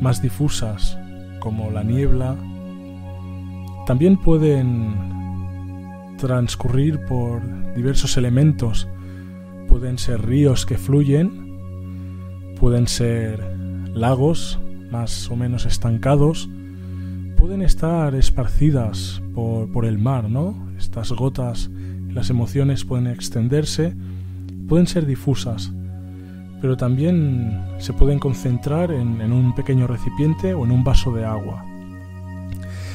más 0.00 0.22
difusas, 0.22 0.98
como 1.40 1.70
la 1.70 1.82
niebla. 1.82 2.36
También 3.86 4.16
pueden 4.18 4.94
transcurrir 6.18 7.00
por 7.06 7.40
diversos 7.74 8.16
elementos. 8.16 8.88
Pueden 9.68 9.98
ser 9.98 10.26
ríos 10.26 10.66
que 10.66 10.78
fluyen, 10.78 11.58
pueden 12.60 12.86
ser 12.86 13.42
lagos 13.94 14.58
más 14.90 15.30
o 15.30 15.36
menos 15.36 15.66
estancados, 15.66 16.48
pueden 17.38 17.62
estar 17.62 18.14
esparcidas 18.16 19.22
por, 19.34 19.86
el 19.86 19.98
mar, 19.98 20.28
¿no? 20.28 20.56
Estas 20.76 21.12
gotas 21.12 21.70
las 22.08 22.30
emociones 22.30 22.84
pueden 22.84 23.06
extenderse, 23.06 23.94
pueden 24.68 24.88
ser 24.88 25.06
difusas, 25.06 25.72
pero 26.60 26.76
también 26.76 27.62
se 27.78 27.92
pueden 27.92 28.18
concentrar 28.18 28.90
en, 28.90 29.32
un 29.32 29.54
pequeño 29.54 29.86
recipiente 29.86 30.52
o 30.52 30.64
en 30.64 30.72
un 30.72 30.82
vaso 30.82 31.14
de 31.14 31.24
agua. 31.24 31.64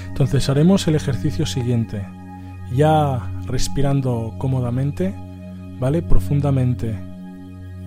Entonces 0.10 0.50
haremos 0.50 0.88
el 0.90 0.96
ejercicio 0.96 1.46
siguiente, 1.46 2.06
ya 2.76 3.32
respirando 3.48 4.36
cómodamente, 4.38 5.16
¿vale? 5.80 6.02
Profundamente, 6.02 6.94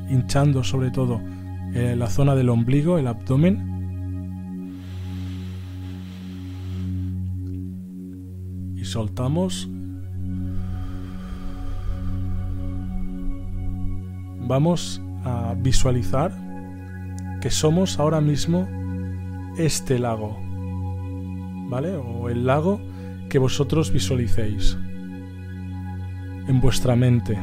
hinchando 0.08 0.64
sobre 0.64 0.90
todo 0.90 1.20
eh, 1.74 1.94
la 1.96 2.08
zona 2.08 2.34
del 2.34 2.48
ombligo, 2.48 2.98
el 2.98 3.08
abdomen. 3.08 3.75
Soltamos 8.86 9.68
vamos 14.46 15.02
a 15.24 15.54
visualizar 15.58 16.32
que 17.40 17.50
somos 17.50 17.98
ahora 17.98 18.20
mismo 18.20 18.68
este 19.58 19.98
lago, 19.98 20.38
¿vale? 21.68 21.96
O 21.96 22.28
el 22.28 22.46
lago 22.46 22.80
que 23.28 23.38
vosotros 23.38 23.92
visualicéis 23.92 24.78
en 26.48 26.60
vuestra 26.60 26.94
mente. 26.94 27.38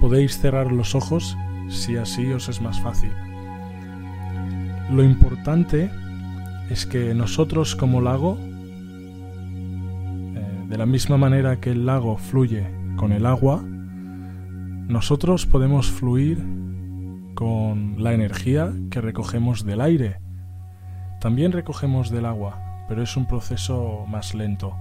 Podéis 0.00 0.38
cerrar 0.38 0.72
los 0.72 0.94
ojos 0.94 1.36
si 1.68 1.96
así 1.96 2.32
os 2.32 2.48
es 2.48 2.60
más 2.60 2.80
fácil. 2.80 3.12
Lo 4.90 5.04
importante 5.04 5.90
es 6.70 6.86
que 6.86 7.14
nosotros 7.14 7.76
como 7.76 8.00
lago, 8.00 8.38
la 10.80 10.86
misma 10.86 11.18
manera 11.18 11.60
que 11.60 11.72
el 11.72 11.84
lago 11.84 12.16
fluye 12.16 12.66
con 12.96 13.12
el 13.12 13.26
agua, 13.26 13.62
nosotros 13.62 15.44
podemos 15.44 15.90
fluir 15.90 16.42
con 17.34 18.02
la 18.02 18.14
energía 18.14 18.72
que 18.90 19.02
recogemos 19.02 19.66
del 19.66 19.82
aire. 19.82 20.22
También 21.20 21.52
recogemos 21.52 22.08
del 22.08 22.24
agua, 22.24 22.86
pero 22.88 23.02
es 23.02 23.14
un 23.14 23.26
proceso 23.26 24.06
más 24.08 24.34
lento. 24.34 24.72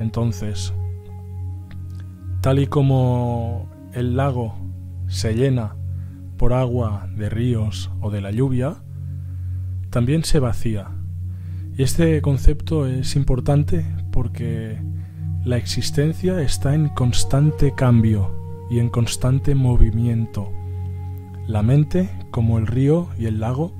Entonces, 0.00 0.74
tal 2.40 2.58
y 2.58 2.66
como 2.66 3.68
el 3.92 4.16
lago 4.16 4.56
se 5.06 5.36
llena 5.36 5.76
por 6.36 6.52
agua 6.52 7.08
de 7.14 7.30
ríos 7.30 7.88
o 8.00 8.10
de 8.10 8.20
la 8.20 8.32
lluvia, 8.32 8.82
también 9.90 10.24
se 10.24 10.40
vacía. 10.40 10.88
Y 11.78 11.84
este 11.84 12.20
concepto 12.20 12.88
es 12.88 13.14
importante 13.14 13.86
porque 14.10 14.82
la 15.44 15.58
existencia 15.58 16.40
está 16.40 16.74
en 16.74 16.88
constante 16.88 17.74
cambio 17.74 18.66
y 18.70 18.78
en 18.78 18.88
constante 18.88 19.54
movimiento. 19.54 20.50
La 21.46 21.62
mente, 21.62 22.08
como 22.30 22.56
el 22.56 22.66
río 22.66 23.10
y 23.18 23.26
el 23.26 23.40
lago, 23.40 23.74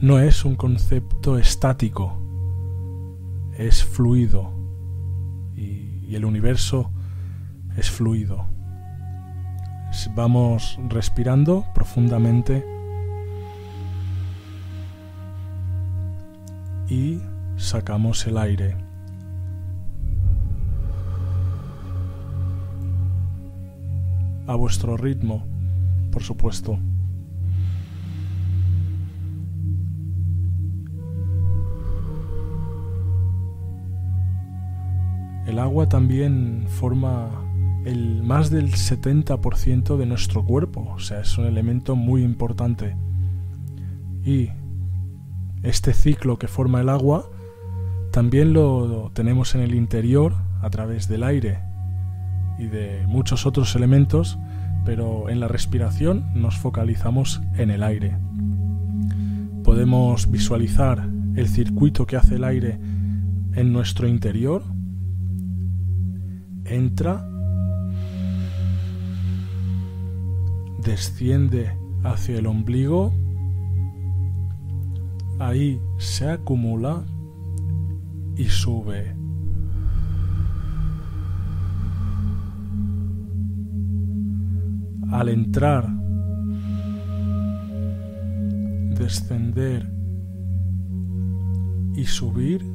no 0.00 0.20
es 0.20 0.44
un 0.44 0.54
concepto 0.54 1.36
estático, 1.36 2.16
es 3.58 3.82
fluido 3.82 4.52
y, 5.56 6.14
el 6.14 6.24
universo 6.24 6.92
es 7.76 7.90
fluido. 7.90 8.46
Vamos 10.14 10.78
respirando 10.88 11.66
profundamente 11.74 12.64
y 16.88 17.18
sacamos 17.56 18.24
el 18.28 18.38
aire. 18.38 18.93
A 24.46 24.54
vuestro 24.54 24.96
ritmo, 24.96 25.44
por 26.10 26.22
supuesto. 26.22 26.78
El 35.46 35.58
agua 35.58 35.88
también 35.88 36.64
forma 36.68 37.30
el 37.84 38.22
más 38.22 38.50
del 38.50 38.72
70% 38.72 39.96
de 39.96 40.06
nuestro 40.06 40.44
cuerpo, 40.44 40.92
o 40.94 40.98
sea, 40.98 41.20
es 41.20 41.36
un 41.36 41.44
elemento 41.44 41.96
muy 41.96 42.22
importante. 42.22 42.96
Y 44.24 44.48
este 45.62 45.92
ciclo 45.92 46.38
que 46.38 46.48
forma 46.48 46.80
el 46.80 46.88
agua 46.88 47.30
también 48.10 48.52
lo 48.52 49.10
tenemos 49.12 49.54
en 49.54 49.60
el 49.60 49.74
interior 49.74 50.34
a 50.62 50.70
través 50.70 51.08
del 51.08 51.22
aire, 51.22 51.58
y 52.58 52.66
de 52.66 53.04
muchos 53.06 53.46
otros 53.46 53.74
elementos, 53.76 54.38
pero 54.84 55.28
en 55.28 55.40
la 55.40 55.48
respiración 55.48 56.24
nos 56.34 56.56
focalizamos 56.56 57.42
en 57.56 57.70
el 57.70 57.82
aire. 57.82 58.16
Podemos 59.62 60.30
visualizar 60.30 61.08
el 61.36 61.48
circuito 61.48 62.06
que 62.06 62.16
hace 62.16 62.36
el 62.36 62.44
aire 62.44 62.78
en 63.54 63.72
nuestro 63.72 64.06
interior. 64.06 64.62
Entra, 66.64 67.28
desciende 70.82 71.76
hacia 72.02 72.38
el 72.38 72.46
ombligo, 72.46 73.12
ahí 75.38 75.80
se 75.98 76.28
acumula 76.28 77.04
y 78.36 78.44
sube 78.44 79.23
al 85.14 85.28
entrar, 85.28 85.88
descender 88.98 89.88
y 91.94 92.04
subir, 92.04 92.66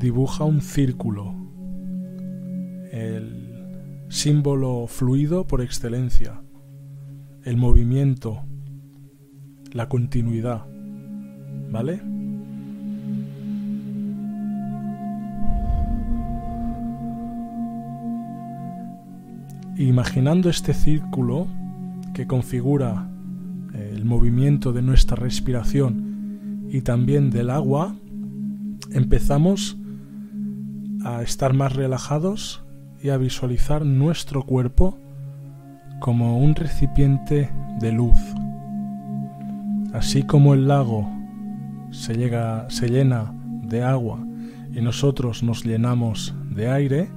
dibuja 0.00 0.42
un 0.42 0.60
círculo. 0.60 1.32
El 2.90 4.06
símbolo 4.08 4.86
fluido 4.88 5.46
por 5.46 5.62
excelencia, 5.62 6.42
el 7.44 7.56
movimiento, 7.56 8.40
la 9.72 9.88
continuidad, 9.88 10.66
¿vale? 11.70 12.02
Imaginando 19.76 20.50
este 20.50 20.72
círculo 20.72 21.48
que 22.14 22.26
configura 22.26 23.08
eh, 23.74 23.92
el 23.94 24.04
movimiento 24.04 24.72
de 24.72 24.82
nuestra 24.82 25.16
respiración 25.16 26.68
y 26.70 26.82
también 26.82 27.30
del 27.30 27.50
agua, 27.50 27.94
empezamos 28.92 29.76
a 31.04 31.22
estar 31.22 31.52
más 31.54 31.74
relajados 31.74 32.64
y 33.02 33.10
a 33.10 33.16
visualizar 33.16 33.84
nuestro 33.84 34.44
cuerpo 34.44 34.98
como 36.00 36.38
un 36.38 36.54
recipiente 36.54 37.50
de 37.80 37.92
luz. 37.92 38.18
Así 39.92 40.22
como 40.22 40.54
el 40.54 40.68
lago 40.68 41.08
se, 41.90 42.14
llena 42.14 43.32
de 43.62 43.82
agua 43.82 44.18
y 44.72 44.80
nosotros 44.80 45.42
nos 45.42 45.64
llenamos 45.64 46.34
de 46.50 46.68
aire, 46.68 47.08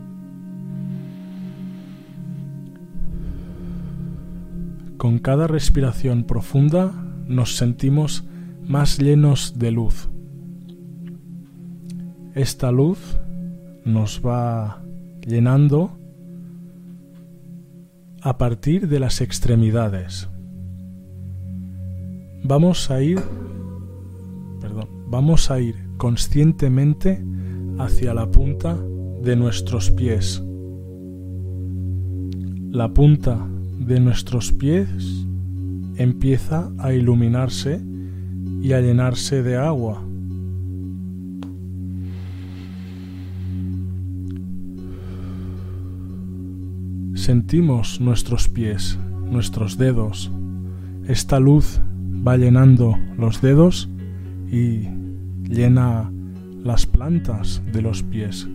Con 5.07 5.19
cada 5.19 5.47
respiración 5.47 6.25
profunda 6.25 6.91
nos 7.29 7.55
sentimos 7.55 8.25
más 8.67 8.99
llenos 8.99 9.57
de 9.57 9.71
luz. 9.71 10.09
Esta 12.35 12.73
luz 12.73 13.17
nos 13.85 14.19
va 14.19 14.83
llenando 15.25 15.97
a 18.21 18.37
partir 18.37 18.89
de 18.89 18.99
las 18.99 19.21
extremidades. 19.21 20.27
Vamos 22.43 22.91
a 22.91 23.01
ir 23.01 23.21
perdón, 24.59 24.89
vamos 25.07 25.49
a 25.49 25.61
ir 25.61 25.87
conscientemente 25.95 27.23
hacia 27.79 28.13
la 28.13 28.29
punta 28.29 28.77
de 29.21 29.37
nuestros 29.37 29.89
pies. 29.89 30.43
La 32.71 32.93
punta 32.93 33.47
de 33.79 33.99
nuestros 33.99 34.51
pies 34.51 35.25
empieza 35.97 36.71
a 36.77 36.93
iluminarse 36.93 37.81
y 38.61 38.73
a 38.73 38.81
llenarse 38.81 39.43
de 39.43 39.57
agua. 39.57 40.03
Sentimos 47.15 47.99
nuestros 47.99 48.47
pies, 48.47 48.97
nuestros 49.29 49.77
dedos. 49.77 50.31
Esta 51.07 51.39
luz 51.39 51.81
va 52.25 52.37
llenando 52.37 52.97
los 53.17 53.41
dedos 53.41 53.89
y 54.49 54.87
llena 55.43 56.11
las 56.63 56.85
plantas 56.85 57.61
de 57.73 57.81
los 57.81 58.03
pies. 58.03 58.47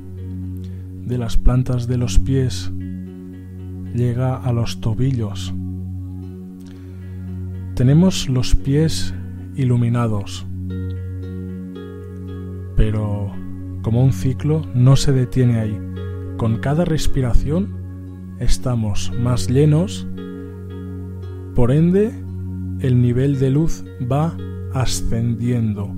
De 1.04 1.18
las 1.18 1.36
plantas 1.36 1.86
de 1.86 1.98
los 1.98 2.18
pies 2.18 2.70
llega 3.94 4.36
a 4.36 4.52
los 4.52 4.80
tobillos. 4.80 5.54
Tenemos 7.74 8.28
los 8.28 8.54
pies 8.54 9.14
iluminados, 9.56 10.46
pero 12.76 13.32
como 13.82 14.02
un 14.02 14.12
ciclo 14.12 14.62
no 14.74 14.96
se 14.96 15.12
detiene 15.12 15.58
ahí. 15.58 15.78
Con 16.36 16.58
cada 16.58 16.84
respiración 16.84 17.74
estamos 18.38 19.12
más 19.20 19.48
llenos, 19.48 20.06
por 21.54 21.70
ende 21.70 22.10
el 22.80 23.00
nivel 23.00 23.38
de 23.38 23.50
luz 23.50 23.84
va 24.10 24.36
ascendiendo. 24.74 25.94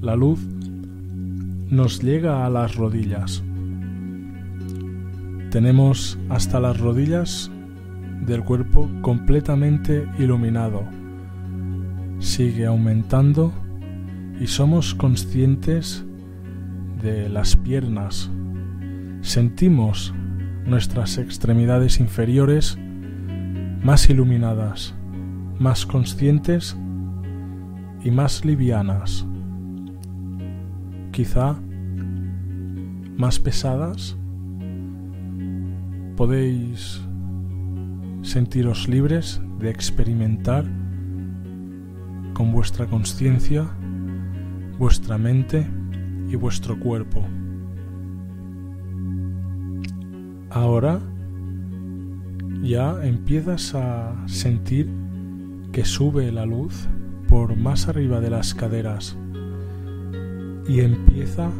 La 0.00 0.16
luz 0.16 0.40
nos 1.72 2.02
llega 2.02 2.44
a 2.44 2.50
las 2.50 2.74
rodillas. 2.74 3.42
Tenemos 5.50 6.18
hasta 6.28 6.60
las 6.60 6.78
rodillas 6.78 7.50
del 8.26 8.44
cuerpo 8.44 8.90
completamente 9.00 10.06
iluminado. 10.18 10.84
Sigue 12.18 12.66
aumentando 12.66 13.54
y 14.38 14.48
somos 14.48 14.94
conscientes 14.94 16.04
de 17.00 17.30
las 17.30 17.56
piernas. 17.56 18.30
Sentimos 19.22 20.12
nuestras 20.66 21.16
extremidades 21.16 22.00
inferiores 22.00 22.76
más 23.82 24.10
iluminadas, 24.10 24.94
más 25.58 25.86
conscientes 25.86 26.76
y 28.04 28.10
más 28.10 28.44
livianas 28.44 29.26
quizá 31.12 31.61
más 33.22 33.38
pesadas, 33.38 34.16
podéis 36.16 37.00
sentiros 38.22 38.88
libres 38.88 39.40
de 39.60 39.70
experimentar 39.70 40.64
con 42.34 42.50
vuestra 42.50 42.86
conciencia, 42.86 43.64
vuestra 44.76 45.18
mente 45.18 45.64
y 46.28 46.34
vuestro 46.34 46.80
cuerpo. 46.80 47.24
Ahora 50.50 50.98
ya 52.60 53.04
empiezas 53.04 53.72
a 53.76 54.16
sentir 54.26 54.90
que 55.70 55.84
sube 55.84 56.32
la 56.32 56.44
luz 56.44 56.88
por 57.28 57.56
más 57.56 57.86
arriba 57.86 58.18
de 58.18 58.30
las 58.30 58.52
caderas 58.52 59.16
y 60.66 60.80
empieza 60.80 61.52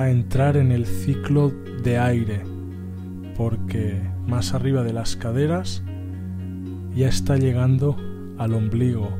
a 0.00 0.08
entrar 0.08 0.56
en 0.56 0.72
el 0.72 0.86
ciclo 0.86 1.52
de 1.84 1.98
aire, 1.98 2.40
porque 3.36 4.00
más 4.26 4.54
arriba 4.54 4.82
de 4.82 4.94
las 4.94 5.14
caderas 5.14 5.82
ya 6.96 7.06
está 7.06 7.36
llegando 7.36 7.98
al 8.38 8.54
ombligo. 8.54 9.10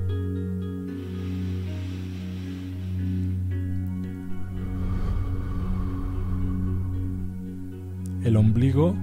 El 8.25 8.37
ombligo 8.37 8.97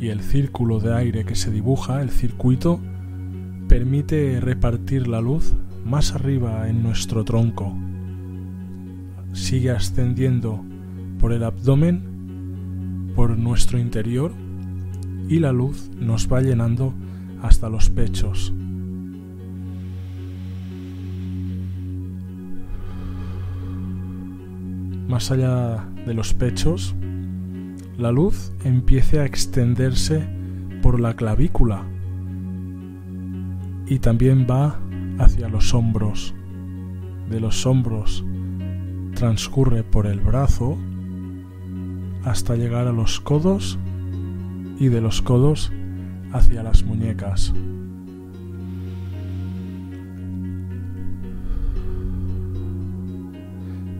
y 0.00 0.08
el 0.08 0.22
círculo 0.22 0.80
de 0.80 0.92
aire 0.92 1.24
que 1.24 1.36
se 1.36 1.52
dibuja, 1.52 2.02
el 2.02 2.10
circuito, 2.10 2.80
permite 3.68 4.40
repartir 4.40 5.06
la 5.06 5.20
luz 5.20 5.54
más 5.84 6.16
arriba 6.16 6.68
en 6.68 6.82
nuestro 6.82 7.24
tronco 7.24 7.76
sigue 9.32 9.70
ascendiendo 9.70 10.64
por 11.18 11.32
el 11.32 11.44
abdomen, 11.44 13.12
por 13.14 13.36
nuestro 13.38 13.78
interior 13.78 14.32
y 15.28 15.38
la 15.38 15.52
luz 15.52 15.90
nos 15.98 16.30
va 16.32 16.40
llenando 16.40 16.94
hasta 17.42 17.68
los 17.68 17.90
pechos. 17.90 18.52
Más 25.08 25.30
allá 25.30 25.88
de 26.06 26.14
los 26.14 26.34
pechos, 26.34 26.94
la 27.98 28.12
luz 28.12 28.52
empieza 28.64 29.20
a 29.20 29.26
extenderse 29.26 30.26
por 30.82 31.00
la 31.00 31.14
clavícula 31.14 31.84
y 33.86 33.98
también 33.98 34.46
va 34.48 34.80
hacia 35.18 35.48
los 35.48 35.74
hombros. 35.74 36.34
De 37.28 37.40
los 37.40 37.66
hombros 37.66 38.24
transcurre 39.14 39.82
por 39.84 40.06
el 40.06 40.20
brazo 40.20 40.78
hasta 42.24 42.56
llegar 42.56 42.86
a 42.86 42.92
los 42.92 43.20
codos 43.20 43.78
y 44.78 44.88
de 44.88 45.00
los 45.00 45.22
codos 45.22 45.72
hacia 46.32 46.62
las 46.62 46.84
muñecas. 46.84 47.52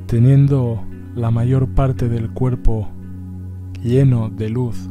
Teniendo 0.07 0.83
la 1.15 1.31
mayor 1.31 1.69
parte 1.69 2.09
del 2.09 2.31
cuerpo 2.31 2.89
lleno 3.83 4.29
de 4.29 4.51
luz, 4.51 4.89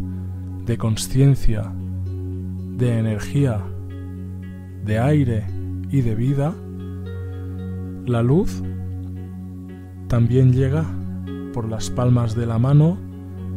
de 0.66 0.78
conciencia, 0.78 1.72
de 2.78 3.00
energía, 3.00 3.62
de 4.86 5.00
aire 5.00 5.46
y 5.92 6.02
de 6.02 6.16
vida, 6.16 6.54
la 8.06 8.24
luz 8.24 8.64
también 10.10 10.52
llega 10.52 10.86
por 11.54 11.70
las 11.70 11.92
palmas 11.92 12.36
de 12.36 12.48
la 12.48 12.58
mano 12.58 12.98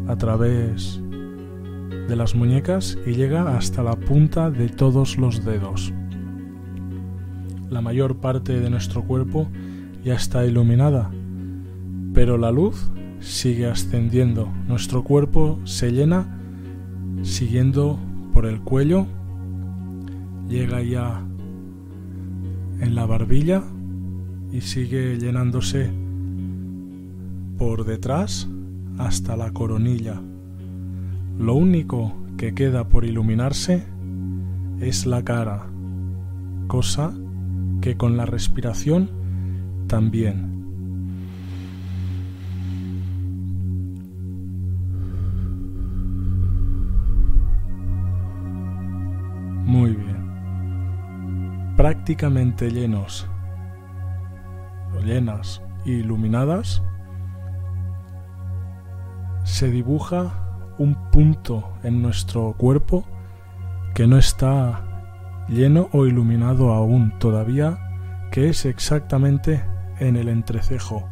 a 0.07 0.17
través 0.17 1.01
de 2.09 2.15
las 2.15 2.35
muñecas 2.35 2.99
y 3.07 3.15
llega 3.15 3.57
hasta 3.57 3.83
la 3.83 3.97
punta 3.97 4.51
de 4.51 4.69
todos 4.69 5.17
los 5.17 5.47
dedos. 5.47 5.95
La 7.71 7.81
mayor 7.81 8.17
parte 8.17 8.61
de 8.61 8.69
nuestro 8.69 9.03
cuerpo 9.03 9.49
ya 10.05 10.15
está 10.15 10.45
iluminada, 10.45 11.11
pero 12.13 12.37
la 12.37 12.53
luz 12.53 12.93
sigue 13.21 13.67
ascendiendo. 13.67 14.53
Nuestro 14.69 15.05
cuerpo 15.05 15.59
se 15.65 15.91
llena 15.91 16.39
siguiendo 17.23 17.99
por 18.35 18.45
el 18.45 18.61
cuello, 18.61 19.07
llega 20.51 20.83
ya 20.83 21.23
en 22.79 22.95
la 22.95 23.07
barbilla 23.07 23.63
y 24.53 24.61
sigue 24.61 25.17
llenándose 25.17 26.02
por 27.63 27.85
detrás 27.85 28.49
hasta 28.99 29.37
la 29.37 29.53
coronilla. 29.53 30.21
Lo 31.39 31.55
único 31.55 32.13
que 32.37 32.55
queda 32.55 32.89
por 32.89 33.05
iluminarse 33.05 33.85
es 34.81 35.07
la 35.07 35.23
cara, 35.23 35.71
cosa 36.67 37.15
que 37.81 37.97
con 37.97 38.17
la 38.17 38.27
respiración 38.27 39.11
también. 39.87 40.51
Muy 49.65 49.93
bien. 49.93 50.27
Prácticamente 51.77 52.73
llenos 52.73 53.29
llenas 55.05 55.63
e 55.87 55.91
iluminadas, 55.91 56.83
se 59.63 59.71
dibuja 59.71 60.75
un 60.79 60.97
punto 61.13 61.75
en 61.85 62.03
nuestro 62.03 62.53
cuerpo 62.55 63.05
que 63.95 64.09
no 64.09 64.19
está 64.19 65.45
lleno 65.49 65.89
o 65.93 66.05
iluminado 66.05 66.73
aún 66.73 67.17
todavía, 67.21 67.79
que 68.33 68.49
es 68.49 68.67
exactamente 68.67 69.65
en 70.01 70.17
el 70.17 70.29
entrecejo. 70.29 71.09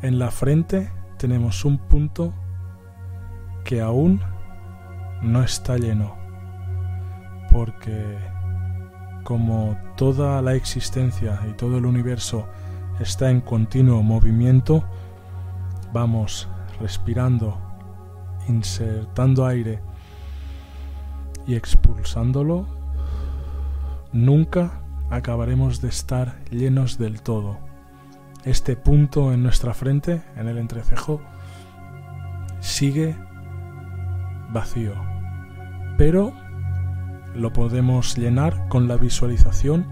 En 0.00 0.18
la 0.18 0.30
frente 0.30 0.90
tenemos 1.18 1.66
un 1.66 1.76
punto 1.76 2.32
que 3.62 3.82
aún 3.82 4.22
no 5.20 5.42
está 5.42 5.76
lleno, 5.76 6.16
porque 7.52 8.16
como 9.22 9.76
toda 9.98 10.40
la 10.40 10.54
existencia 10.54 11.42
y 11.46 11.52
todo 11.58 11.76
el 11.76 11.84
universo 11.84 12.46
está 13.00 13.30
en 13.30 13.42
continuo 13.42 14.02
movimiento, 14.02 14.82
vamos 15.92 16.48
respirando, 16.80 17.58
insertando 18.48 19.46
aire 19.46 19.80
y 21.46 21.54
expulsándolo, 21.54 22.66
nunca 24.12 24.82
acabaremos 25.10 25.80
de 25.80 25.88
estar 25.88 26.36
llenos 26.50 26.98
del 26.98 27.22
todo. 27.22 27.58
Este 28.44 28.76
punto 28.76 29.32
en 29.32 29.42
nuestra 29.42 29.74
frente, 29.74 30.22
en 30.36 30.48
el 30.48 30.58
entrecejo, 30.58 31.20
sigue 32.60 33.16
vacío, 34.52 34.94
pero 35.98 36.32
lo 37.34 37.52
podemos 37.52 38.16
llenar 38.16 38.68
con 38.68 38.88
la 38.88 38.96
visualización 38.96 39.86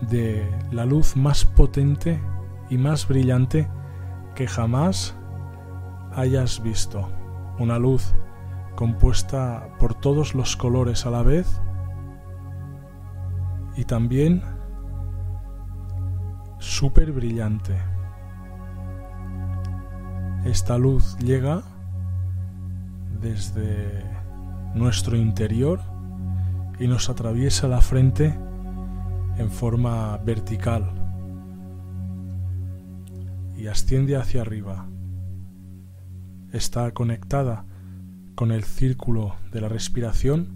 de 0.00 0.48
la 0.72 0.84
luz 0.84 1.16
más 1.16 1.44
potente 1.44 2.20
y 2.68 2.78
más 2.78 3.06
brillante 3.06 3.68
que 4.34 4.46
jamás 4.46 5.14
hayas 6.14 6.62
visto. 6.62 7.08
Una 7.58 7.78
luz 7.78 8.14
compuesta 8.74 9.68
por 9.78 9.94
todos 9.94 10.34
los 10.34 10.56
colores 10.56 11.06
a 11.06 11.10
la 11.10 11.22
vez 11.22 11.60
y 13.76 13.84
también 13.84 14.42
súper 16.58 17.12
brillante. 17.12 17.76
Esta 20.44 20.78
luz 20.78 21.16
llega 21.18 21.62
desde 23.20 24.04
nuestro 24.74 25.16
interior 25.16 25.80
y 26.78 26.88
nos 26.88 27.10
atraviesa 27.10 27.68
la 27.68 27.82
frente 27.82 28.38
en 29.36 29.50
forma 29.50 30.16
vertical 30.18 30.90
y 33.56 33.66
asciende 33.66 34.16
hacia 34.16 34.40
arriba. 34.40 34.86
Está 36.52 36.92
conectada 36.92 37.64
con 38.34 38.52
el 38.52 38.64
círculo 38.64 39.36
de 39.52 39.60
la 39.60 39.68
respiración 39.68 40.48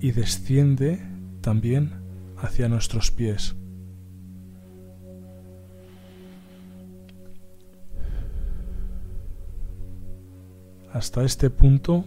y 0.00 0.12
desciende 0.12 1.00
también 1.40 1.92
hacia 2.36 2.68
nuestros 2.68 3.10
pies. 3.10 3.56
Hasta 10.92 11.22
este 11.22 11.50
punto 11.50 12.04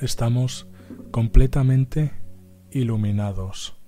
estamos 0.00 0.68
completamente 1.10 2.12
iluminados. 2.70 3.81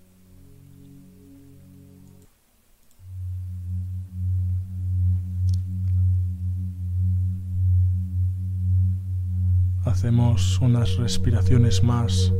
Hacemos 9.95 10.61
unas 10.61 10.97
respiraciones 10.97 11.85
más 11.85 12.33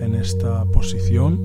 en 0.00 0.16
esta 0.16 0.64
posición. 0.64 1.38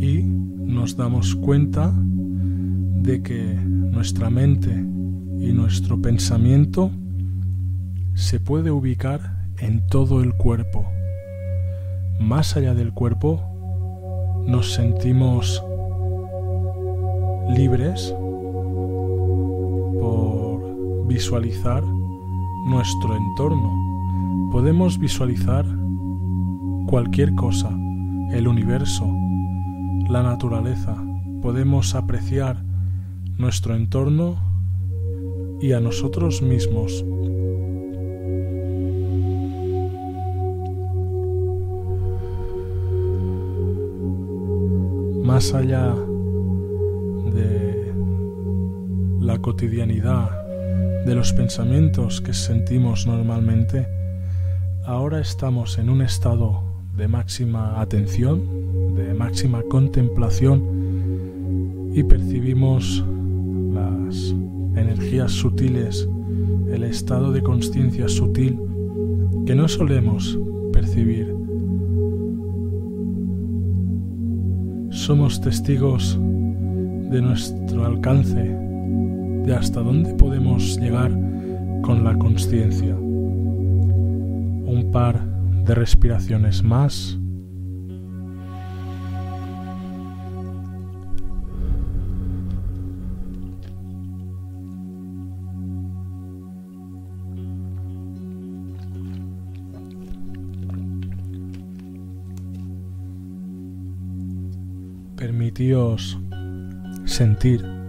Y 0.00 0.24
nos 0.24 0.96
damos 0.96 1.36
cuenta 1.36 1.94
de 1.96 3.22
que 3.22 3.54
nuestra 3.54 4.28
mente 4.28 4.72
y 4.72 5.52
nuestro 5.52 6.02
pensamiento 6.02 6.90
se 8.14 8.40
puede 8.40 8.72
ubicar 8.72 9.46
en 9.58 9.86
todo 9.86 10.20
el 10.20 10.34
cuerpo. 10.34 10.84
Más 12.18 12.56
allá 12.56 12.74
del 12.74 12.92
cuerpo, 12.92 14.44
nos 14.48 14.72
sentimos 14.74 15.62
libres 17.50 18.14
por 20.00 21.06
visualizar 21.06 21.82
nuestro 22.66 23.16
entorno. 23.16 24.50
Podemos 24.50 24.98
visualizar 24.98 25.66
cualquier 26.86 27.34
cosa, 27.34 27.70
el 28.32 28.48
universo, 28.48 29.06
la 30.08 30.22
naturaleza. 30.22 30.96
Podemos 31.42 31.94
apreciar 31.94 32.62
nuestro 33.38 33.74
entorno 33.74 34.36
y 35.60 35.72
a 35.72 35.80
nosotros 35.80 36.40
mismos. 36.42 37.04
Más 45.24 45.52
allá 45.52 45.94
la 49.24 49.38
cotidianidad, 49.38 50.44
de 51.06 51.14
los 51.14 51.32
pensamientos 51.32 52.20
que 52.20 52.34
sentimos 52.34 53.06
normalmente, 53.06 53.86
ahora 54.84 55.18
estamos 55.18 55.78
en 55.78 55.88
un 55.88 56.02
estado 56.02 56.62
de 56.94 57.08
máxima 57.08 57.80
atención, 57.80 58.94
de 58.94 59.14
máxima 59.14 59.62
contemplación 59.62 60.62
y 61.94 62.02
percibimos 62.02 63.02
las 63.72 64.34
energías 64.76 65.32
sutiles, 65.32 66.06
el 66.70 66.84
estado 66.84 67.32
de 67.32 67.42
conciencia 67.42 68.08
sutil 68.08 68.60
que 69.46 69.54
no 69.54 69.68
solemos 69.68 70.38
percibir. 70.70 71.34
Somos 74.90 75.40
testigos 75.40 76.18
de 77.10 77.22
nuestro 77.22 77.86
alcance, 77.86 78.63
de 79.44 79.54
hasta 79.54 79.80
dónde 79.80 80.14
podemos 80.14 80.78
llegar 80.78 81.10
con 81.82 82.02
la 82.02 82.14
conciencia. 82.14 82.94
Un 82.96 84.90
par 84.90 85.22
de 85.64 85.74
respiraciones 85.74 86.62
más. 86.62 87.18
Permitíos 105.16 106.18
sentir 107.04 107.83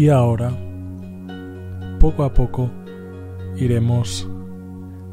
Y 0.00 0.08
ahora, 0.08 0.50
poco 1.98 2.24
a 2.24 2.32
poco, 2.32 2.70
iremos 3.58 4.26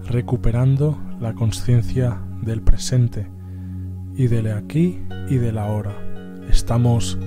recuperando 0.05 0.97
la 1.19 1.33
conciencia 1.33 2.21
del 2.41 2.61
presente 2.61 3.27
y 4.15 4.27
del 4.27 4.49
aquí 4.49 5.01
y 5.27 5.35
del 5.35 5.57
ahora. 5.57 5.91
Estamos 6.49 7.19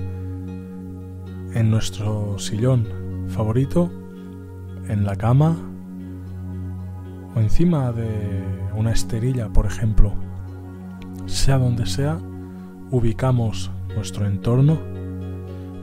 en 1.53 1.69
nuestro 1.69 2.39
sillón 2.39 2.87
favorito, 3.27 3.91
en 4.87 5.05
la 5.05 5.15
cama 5.15 5.55
o 7.35 7.39
encima 7.41 7.91
de 7.91 8.43
una 8.75 8.91
esterilla, 8.91 9.49
por 9.49 9.67
ejemplo. 9.67 10.15
Sea 11.27 11.59
donde 11.59 11.85
sea, 11.85 12.17
ubicamos 12.89 13.69
nuestro 13.95 14.25
entorno, 14.25 14.79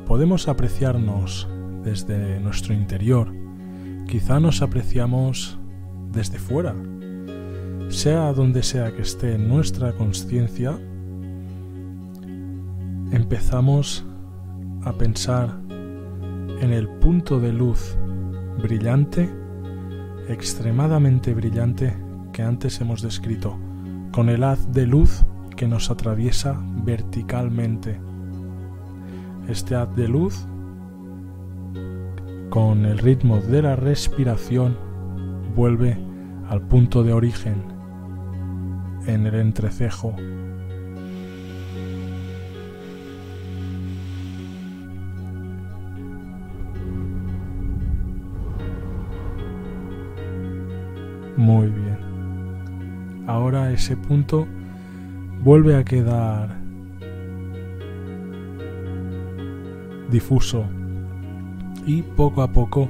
podemos 0.09 0.49
apreciarnos 0.49 1.47
desde 1.83 2.41
nuestro 2.41 2.75
interior, 2.75 3.33
quizá 4.07 4.41
nos 4.41 4.63
apreciamos 4.63 5.59
desde 6.13 6.39
fuera. 6.39 6.75
Sea 7.89 8.33
donde 8.33 8.63
sea 8.63 8.95
que 8.95 9.03
esté 9.03 9.39
nuestra 9.39 9.93
conciencia, 9.93 10.79
empezamos 13.13 14.05
a 14.85 14.93
pensar 14.93 15.59
en 16.61 16.73
el 16.73 16.89
punto 16.89 17.41
de 17.41 17.53
luz 17.53 17.97
brillante, 18.63 19.31
extremadamente 20.29 21.33
brillante 21.35 21.97
que 22.33 22.43
antes 22.43 22.81
hemos 22.81 23.03
descrito, 23.03 23.59
con 24.13 24.29
el 24.29 24.45
haz 24.45 24.73
de 24.73 24.87
luz 24.87 25.25
que 25.57 25.67
nos 25.67 25.91
atraviesa 25.91 26.61
verticalmente. 26.85 28.01
Este 29.49 29.75
haz 29.75 29.95
de 29.97 30.09
luz, 30.09 30.47
con 32.51 32.87
el 32.87 32.99
ritmo 32.99 33.39
de 33.41 33.63
la 33.63 33.77
respiración, 33.77 34.77
vuelve 35.55 35.99
al 36.49 36.63
punto 36.63 37.03
de 37.03 37.13
origen, 37.13 37.63
en 39.07 39.27
el 39.27 39.35
entrecejo. 39.35 40.15
Muy 51.37 51.69
bien. 51.69 53.25
Ahora 53.27 53.73
ese 53.73 53.97
punto 53.97 54.47
vuelve 55.43 55.77
a 55.77 55.85
quedar 55.85 56.57
difuso 60.11 60.65
y 61.87 62.03
poco 62.03 62.43
a 62.43 62.53
poco 62.53 62.89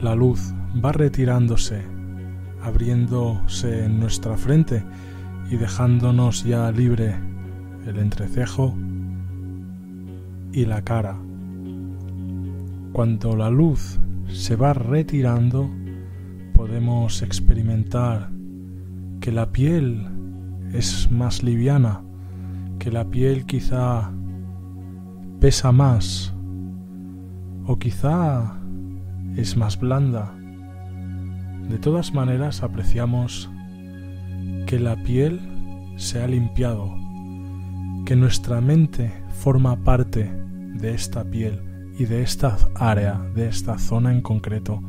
la 0.00 0.14
luz 0.14 0.54
va 0.82 0.92
retirándose, 0.92 1.82
abriéndose 2.62 3.84
en 3.84 4.00
nuestra 4.00 4.36
frente 4.36 4.84
y 5.50 5.56
dejándonos 5.56 6.44
ya 6.44 6.70
libre 6.70 7.14
el 7.86 7.98
entrecejo 7.98 8.74
y 10.52 10.64
la 10.64 10.82
cara. 10.82 11.16
Cuando 12.92 13.36
la 13.36 13.50
luz 13.50 13.98
se 14.28 14.56
va 14.56 14.72
retirando, 14.72 15.70
podemos 16.54 17.22
experimentar 17.22 18.30
que 19.20 19.32
la 19.32 19.52
piel 19.52 20.06
es 20.72 21.10
más 21.10 21.42
liviana, 21.42 22.02
que 22.78 22.90
la 22.90 23.04
piel 23.04 23.44
quizá 23.46 24.10
pesa 25.40 25.72
más 25.72 26.34
o 27.66 27.78
quizá 27.78 28.58
es 29.36 29.56
más 29.56 29.78
blanda. 29.78 30.34
De 31.68 31.78
todas 31.78 32.12
maneras 32.14 32.62
apreciamos 32.62 33.50
que 34.66 34.78
la 34.78 34.96
piel 34.96 35.40
se 35.96 36.22
ha 36.22 36.26
limpiado, 36.26 36.94
que 38.06 38.16
nuestra 38.16 38.60
mente 38.60 39.12
forma 39.30 39.76
parte 39.84 40.30
de 40.74 40.94
esta 40.94 41.24
piel 41.24 41.60
y 41.98 42.04
de 42.04 42.22
esta 42.22 42.56
área, 42.74 43.20
de 43.34 43.48
esta 43.48 43.78
zona 43.78 44.12
en 44.12 44.22
concreto. 44.22 44.82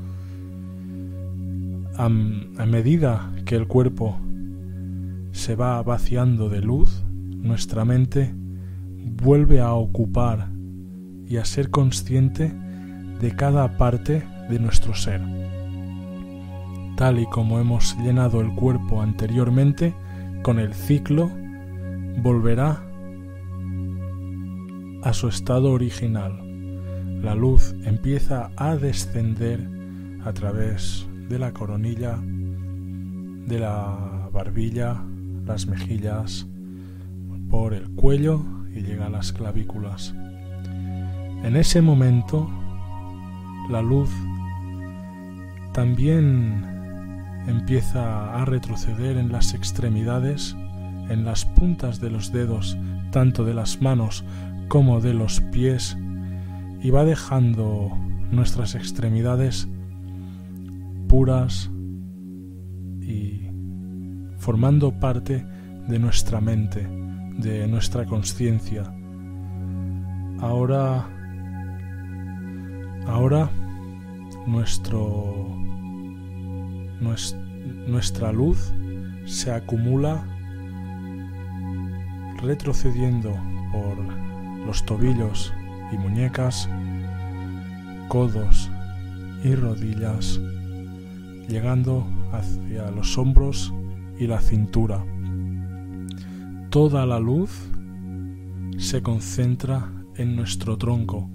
A, 1.97 2.09
medida 2.09 3.31
que 3.45 3.55
el 3.55 3.67
cuerpo 3.67 4.17
se 5.31 5.55
va 5.55 5.83
vaciando 5.83 6.49
de 6.49 6.61
luz, 6.61 7.03
nuestra 7.09 7.85
mente 7.85 8.33
vuelve 9.21 9.59
a 9.59 9.73
ocupar 9.73 10.50
y 11.31 11.37
a 11.37 11.45
ser 11.45 11.69
consciente 11.69 12.51
de 13.21 13.33
cada 13.33 13.77
parte 13.77 14.21
de 14.49 14.59
nuestro 14.59 14.93
ser. 14.93 15.21
Tal 16.97 17.19
y 17.19 17.25
como 17.27 17.57
hemos 17.59 17.97
llenado 17.99 18.41
el 18.41 18.53
cuerpo 18.53 19.01
anteriormente, 19.01 19.95
con 20.43 20.59
el 20.59 20.73
ciclo 20.73 21.31
volverá 22.21 22.83
a 25.03 25.13
su 25.13 25.29
estado 25.29 25.71
original. 25.71 26.37
La 27.23 27.33
luz 27.33 27.75
empieza 27.85 28.51
a 28.57 28.75
descender 28.75 29.69
a 30.25 30.33
través 30.33 31.07
de 31.29 31.39
la 31.39 31.53
coronilla, 31.53 32.19
de 32.21 33.57
la 33.57 34.29
barbilla, 34.33 35.01
las 35.45 35.65
mejillas, 35.65 36.45
por 37.49 37.73
el 37.73 37.89
cuello 37.91 38.43
y 38.75 38.81
llega 38.81 39.05
a 39.05 39.09
las 39.09 39.31
clavículas. 39.31 40.13
En 41.43 41.55
ese 41.55 41.81
momento, 41.81 42.49
la 43.69 43.81
luz 43.81 44.09
también 45.73 46.63
empieza 47.47 48.35
a 48.35 48.45
retroceder 48.45 49.17
en 49.17 49.31
las 49.31 49.53
extremidades, 49.53 50.55
en 51.09 51.25
las 51.25 51.45
puntas 51.45 51.99
de 51.99 52.11
los 52.11 52.31
dedos, 52.31 52.77
tanto 53.11 53.43
de 53.43 53.53
las 53.53 53.81
manos 53.81 54.23
como 54.67 55.01
de 55.01 55.13
los 55.13 55.41
pies, 55.51 55.97
y 56.81 56.89
va 56.91 57.03
dejando 57.05 57.91
nuestras 58.31 58.75
extremidades 58.75 59.67
puras 61.07 61.69
y 63.01 63.47
formando 64.37 64.99
parte 64.99 65.45
de 65.87 65.99
nuestra 65.99 66.39
mente, 66.39 66.87
de 67.37 67.67
nuestra 67.67 68.05
conciencia. 68.05 68.83
Ahora, 70.39 71.20
ahora 73.07 73.49
nuestro, 74.47 75.57
nuestra 77.87 78.31
luz 78.31 78.73
se 79.25 79.51
acumula 79.51 80.25
retrocediendo 82.41 83.33
por 83.71 83.97
los 84.65 84.83
tobillos 84.85 85.53
y 85.91 85.97
muñecas, 85.97 86.69
codos 88.07 88.69
y 89.43 89.55
rodillas, 89.55 90.39
llegando 91.47 92.05
hacia 92.31 92.89
los 92.91 93.17
hombros 93.17 93.73
y 94.19 94.27
la 94.27 94.39
cintura. 94.39 95.03
Toda 96.69 97.05
la 97.05 97.19
luz 97.19 97.51
se 98.77 99.01
concentra 99.01 99.91
en 100.15 100.35
nuestro 100.35 100.77
tronco 100.77 101.29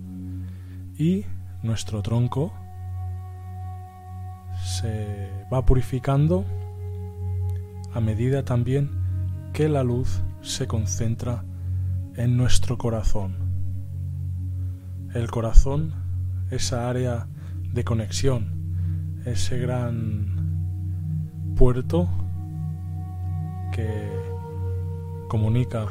y 0.99 1.25
nuestro 1.67 2.03
tronco 2.03 2.53
se 4.63 5.31
va 5.53 5.65
purificando 5.65 6.45
a 7.93 8.01
medida 8.01 8.45
también 8.45 8.91
que 9.53 9.69
la 9.69 9.83
luz 9.83 10.23
se 10.43 10.67
concentra 10.67 11.45
en 12.15 12.37
nuestro 12.37 12.79
corazón. 12.79 13.37
El 15.15 15.31
corazón, 15.31 15.95
esa 16.51 16.89
área 16.89 17.27
de 17.73 17.85
conexión, 17.85 19.23
ese 19.25 19.59
gran 19.59 20.27
puerto 21.57 22.09
que 23.73 24.11
comunica 25.29 25.87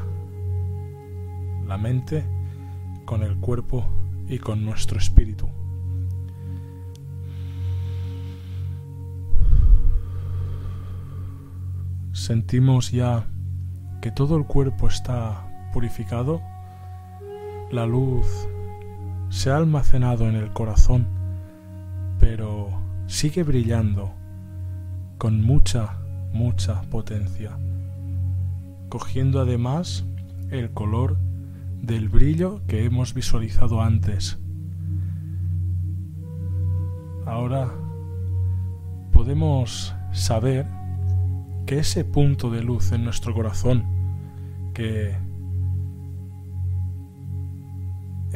la 1.67 1.77
mente 1.77 2.23
con 3.05 3.23
el 3.23 3.37
cuerpo 3.37 3.85
y 4.27 4.39
con 4.39 4.63
nuestro 4.63 4.97
espíritu. 4.97 5.47
Sentimos 12.25 12.91
ya 12.91 13.27
que 14.01 14.09
todo 14.09 14.35
el 14.35 14.45
cuerpo 14.45 14.87
está 14.87 15.69
purificado, 15.71 16.41
la 17.71 17.85
luz 17.85 18.25
se 19.29 19.51
ha 19.51 19.57
almacenado 19.57 20.27
en 20.27 20.33
el 20.33 20.51
corazón, 20.51 21.05
pero 22.19 22.69
sigue 23.05 23.43
brillando 23.43 24.11
con 25.19 25.43
mucha, 25.43 25.99
mucha 26.33 26.81
potencia 26.89 27.59
cogiendo 28.89 29.39
además 29.39 30.03
el 30.49 30.71
color 30.71 31.17
del 31.83 32.09
brillo 32.09 32.65
que 32.65 32.85
hemos 32.85 33.13
visualizado 33.13 33.83
antes. 33.83 34.39
ahora 37.27 37.69
podemos 39.13 39.93
saber 40.11 40.65
que 41.65 41.79
ese 41.79 42.05
punto 42.05 42.51
de 42.51 42.63
luz 42.63 42.91
en 42.91 43.03
nuestro 43.03 43.33
corazón 43.33 43.83
que 44.73 45.15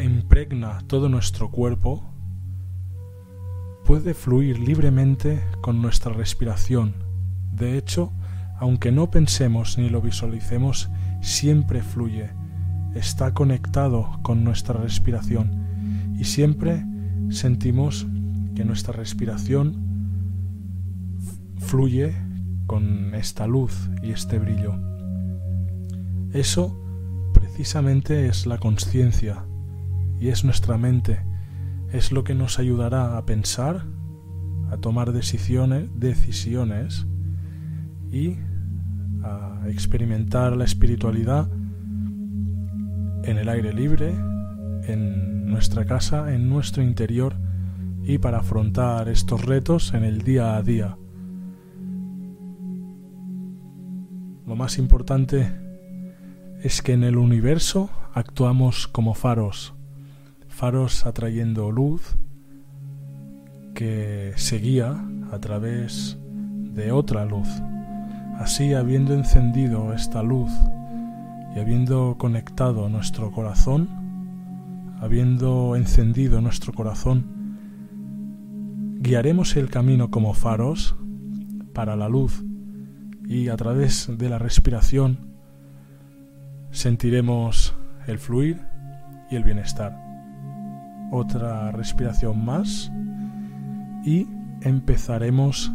impregna 0.01 0.79
todo 0.87 1.09
nuestro 1.09 1.51
cuerpo 1.51 2.03
puede 3.85 4.13
fluir 4.13 4.59
libremente 4.59 5.43
con 5.61 5.81
nuestra 5.81 6.13
respiración. 6.13 6.93
De 7.53 7.77
hecho, 7.77 8.11
aunque 8.57 8.91
no 8.91 9.09
pensemos 9.11 9.77
ni 9.77 9.89
lo 9.89 10.01
visualicemos, 10.01 10.89
siempre 11.21 11.81
fluye, 11.81 12.29
está 12.95 13.33
conectado 13.33 14.19
con 14.21 14.43
nuestra 14.43 14.79
respiración 14.79 16.15
y 16.17 16.23
siempre 16.25 16.85
sentimos 17.29 18.07
que 18.55 18.65
nuestra 18.65 18.93
respiración 18.93 19.75
fluye 21.57 22.28
con 22.69 23.15
esta 23.15 23.47
luz 23.47 23.89
y 24.03 24.11
este 24.11 24.37
brillo. 24.37 24.75
Eso 26.33 26.79
precisamente 27.33 28.27
es 28.27 28.45
la 28.45 28.59
conciencia 28.59 29.43
y 30.19 30.27
es 30.27 30.45
nuestra 30.45 30.77
mente, 30.77 31.19
es 31.91 32.11
lo 32.11 32.23
que 32.23 32.35
nos 32.35 32.59
ayudará 32.59 33.17
a 33.17 33.25
pensar, 33.25 33.87
a 34.69 34.77
tomar 34.77 35.13
decisiones, 35.13 35.89
decisiones 35.95 37.07
y 38.11 38.35
a 39.23 39.63
experimentar 39.67 40.55
la 40.55 40.65
espiritualidad 40.65 41.49
en 43.23 43.37
el 43.39 43.49
aire 43.49 43.73
libre, 43.73 44.13
en 44.83 45.47
nuestra 45.47 45.85
casa, 45.85 46.35
en 46.35 46.49
nuestro 46.49 46.83
interior 46.83 47.33
y 48.03 48.19
para 48.19 48.41
afrontar 48.41 49.09
estos 49.09 49.43
retos 49.43 49.95
en 49.95 50.03
el 50.03 50.21
día 50.21 50.55
a 50.55 50.61
día. 50.61 50.98
Lo 54.49 54.55
más 54.55 54.79
importante 54.79 55.51
es 56.63 56.81
que 56.81 56.93
en 56.93 57.03
el 57.03 57.17
universo 57.17 57.91
actuamos 58.15 58.87
como 58.87 59.13
faros, 59.13 59.75
faros 60.47 61.05
atrayendo 61.05 61.71
luz 61.71 62.17
que 63.75 64.33
se 64.37 64.57
guía 64.57 65.05
a 65.31 65.37
través 65.37 66.17
de 66.73 66.91
otra 66.91 67.25
luz. 67.25 67.47
Así, 68.39 68.73
habiendo 68.73 69.13
encendido 69.13 69.93
esta 69.93 70.23
luz 70.23 70.51
y 71.55 71.59
habiendo 71.59 72.15
conectado 72.17 72.89
nuestro 72.89 73.31
corazón, 73.31 73.87
habiendo 74.99 75.75
encendido 75.75 76.41
nuestro 76.41 76.73
corazón, 76.73 77.59
guiaremos 78.99 79.55
el 79.57 79.69
camino 79.69 80.09
como 80.09 80.33
faros 80.33 80.95
para 81.71 81.95
la 81.95 82.09
luz 82.09 82.43
y 83.29 83.49
a 83.49 83.55
través 83.55 84.09
de 84.17 84.27
la 84.27 84.39
respiración 84.39 85.29
sentiremos 86.71 87.75
el 88.07 88.17
fluir 88.17 88.59
y 89.29 89.35
el 89.35 89.43
bienestar. 89.43 89.95
Otra 91.11 91.71
respiración 91.71 92.43
más 92.43 92.91
y 94.03 94.27
empezaremos 94.61 95.71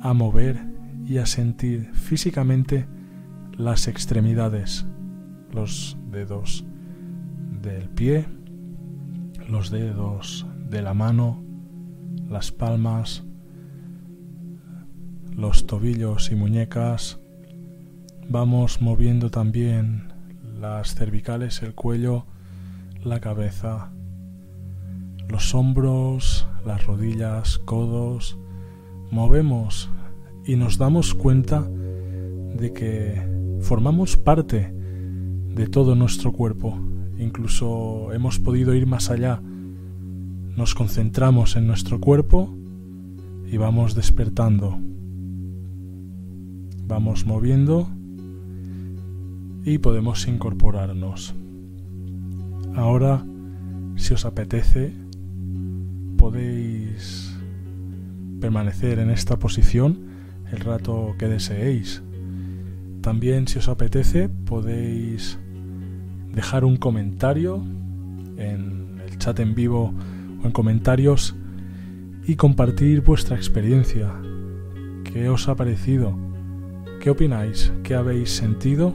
a 0.00 0.14
mover 0.14 0.58
y 1.06 1.18
a 1.18 1.26
sentir 1.26 1.92
físicamente 1.92 2.86
las 3.52 3.86
extremidades, 3.86 4.86
los 5.52 5.98
dedos 6.10 6.64
del 7.60 7.90
pie, 7.90 8.24
los 9.50 9.70
dedos 9.70 10.46
de 10.70 10.80
la 10.80 10.94
mano, 10.94 11.44
las 12.26 12.52
palmas, 12.52 13.22
los 15.36 15.66
tobillos 15.66 16.30
y 16.30 16.34
muñecas. 16.34 17.18
Vamos 18.28 18.80
moviendo 18.80 19.30
también 19.30 20.12
las 20.60 20.94
cervicales, 20.94 21.62
el 21.62 21.74
cuello, 21.74 22.26
la 23.02 23.20
cabeza, 23.20 23.90
los 25.28 25.54
hombros, 25.54 26.46
las 26.64 26.86
rodillas, 26.86 27.58
codos. 27.58 28.38
Movemos 29.10 29.90
y 30.46 30.56
nos 30.56 30.78
damos 30.78 31.14
cuenta 31.14 31.62
de 31.62 32.72
que 32.72 33.22
formamos 33.60 34.16
parte 34.16 34.72
de 35.54 35.66
todo 35.66 35.94
nuestro 35.94 36.32
cuerpo. 36.32 36.78
Incluso 37.18 38.12
hemos 38.12 38.38
podido 38.38 38.74
ir 38.74 38.86
más 38.86 39.10
allá. 39.10 39.40
Nos 40.56 40.74
concentramos 40.74 41.56
en 41.56 41.66
nuestro 41.66 42.00
cuerpo 42.00 42.54
y 43.50 43.56
vamos 43.56 43.94
despertando. 43.94 44.78
Vamos 46.86 47.24
moviendo 47.24 47.88
y 49.64 49.78
podemos 49.78 50.28
incorporarnos. 50.28 51.34
Ahora, 52.74 53.24
si 53.96 54.12
os 54.12 54.24
apetece, 54.26 54.92
podéis 56.18 57.34
permanecer 58.40 58.98
en 58.98 59.10
esta 59.10 59.38
posición 59.38 59.98
el 60.52 60.60
rato 60.60 61.14
que 61.18 61.28
deseéis. 61.28 62.02
También 63.00 63.48
si 63.48 63.58
os 63.58 63.68
apetece 63.68 64.28
podéis 64.28 65.38
dejar 66.34 66.64
un 66.64 66.76
comentario 66.76 67.64
en 68.36 69.00
el 69.06 69.18
chat 69.18 69.40
en 69.40 69.54
vivo 69.54 69.94
o 70.42 70.46
en 70.46 70.52
comentarios 70.52 71.34
y 72.26 72.36
compartir 72.36 73.02
vuestra 73.02 73.36
experiencia. 73.36 74.12
¿Qué 75.04 75.28
os 75.28 75.48
ha 75.48 75.54
parecido? 75.54 76.33
¿Qué 77.04 77.10
opináis? 77.10 77.70
¿Qué 77.82 77.94
habéis 77.94 78.30
sentido? 78.30 78.94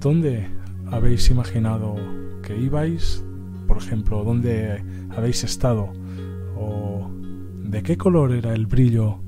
¿Dónde 0.00 0.48
habéis 0.90 1.28
imaginado 1.28 1.96
que 2.42 2.56
ibais? 2.56 3.22
Por 3.66 3.76
ejemplo, 3.76 4.24
¿dónde 4.24 4.82
habéis 5.14 5.44
estado? 5.44 5.92
¿O 6.56 7.10
de 7.62 7.82
qué 7.82 7.98
color 7.98 8.32
era 8.32 8.54
el 8.54 8.64
brillo 8.64 9.18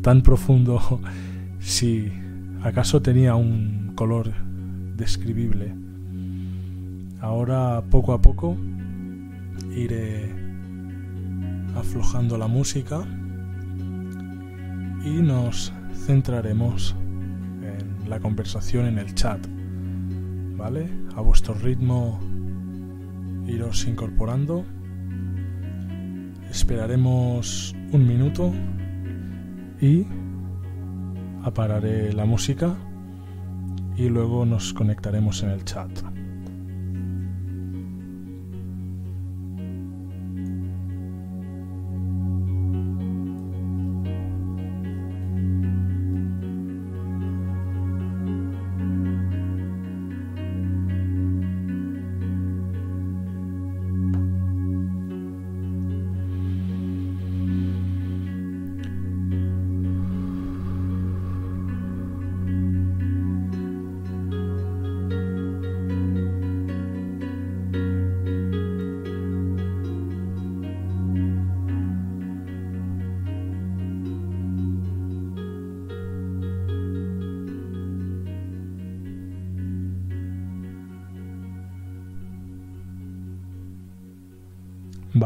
tan 0.00 0.22
profundo 0.22 0.80
si 1.58 2.12
acaso 2.62 3.02
tenía 3.02 3.34
un 3.34 3.90
color 3.96 4.32
describible. 4.96 5.74
Ahora 7.20 7.82
poco 7.90 8.12
a 8.12 8.22
poco 8.22 8.56
iré 9.74 10.32
aflojando 11.74 12.38
la 12.38 12.46
música 12.46 13.00
y 15.04 15.14
nos 15.20 15.72
centraremos 15.96 16.94
en 17.62 18.08
la 18.08 18.20
conversación 18.20 18.86
en 18.86 18.98
el 18.98 19.14
chat. 19.14 19.46
¿Vale? 20.56 20.88
A 21.14 21.20
vuestro 21.20 21.54
ritmo 21.54 22.20
iros 23.46 23.86
incorporando. 23.86 24.64
Esperaremos 26.50 27.74
un 27.92 28.06
minuto 28.06 28.52
y 29.80 30.06
apararé 31.42 32.12
la 32.12 32.24
música 32.24 32.74
y 33.96 34.08
luego 34.08 34.46
nos 34.46 34.72
conectaremos 34.72 35.42
en 35.42 35.50
el 35.50 35.64
chat. 35.64 36.15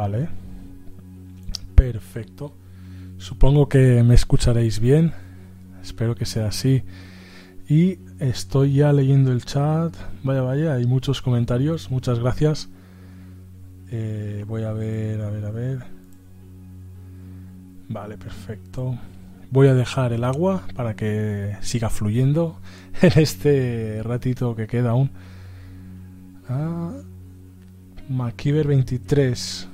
Vale. 0.00 0.30
Perfecto. 1.74 2.54
Supongo 3.18 3.68
que 3.68 4.02
me 4.02 4.14
escucharéis 4.14 4.80
bien. 4.80 5.12
Espero 5.82 6.14
que 6.14 6.24
sea 6.24 6.46
así. 6.46 6.84
Y 7.68 7.98
estoy 8.18 8.72
ya 8.72 8.94
leyendo 8.94 9.30
el 9.30 9.44
chat. 9.44 9.94
Vaya, 10.22 10.40
vaya, 10.40 10.72
hay 10.72 10.86
muchos 10.86 11.20
comentarios. 11.20 11.90
Muchas 11.90 12.18
gracias. 12.18 12.70
Eh, 13.90 14.46
voy 14.48 14.62
a 14.62 14.72
ver, 14.72 15.20
a 15.20 15.28
ver, 15.28 15.44
a 15.44 15.50
ver. 15.50 15.78
Vale, 17.90 18.16
perfecto. 18.16 18.98
Voy 19.50 19.68
a 19.68 19.74
dejar 19.74 20.14
el 20.14 20.24
agua 20.24 20.66
para 20.74 20.96
que 20.96 21.58
siga 21.60 21.90
fluyendo 21.90 22.58
en 23.02 23.20
este 23.20 24.00
ratito 24.02 24.56
que 24.56 24.66
queda 24.66 24.92
aún. 24.92 25.10
Ah, 26.48 26.94
23. 28.08 29.68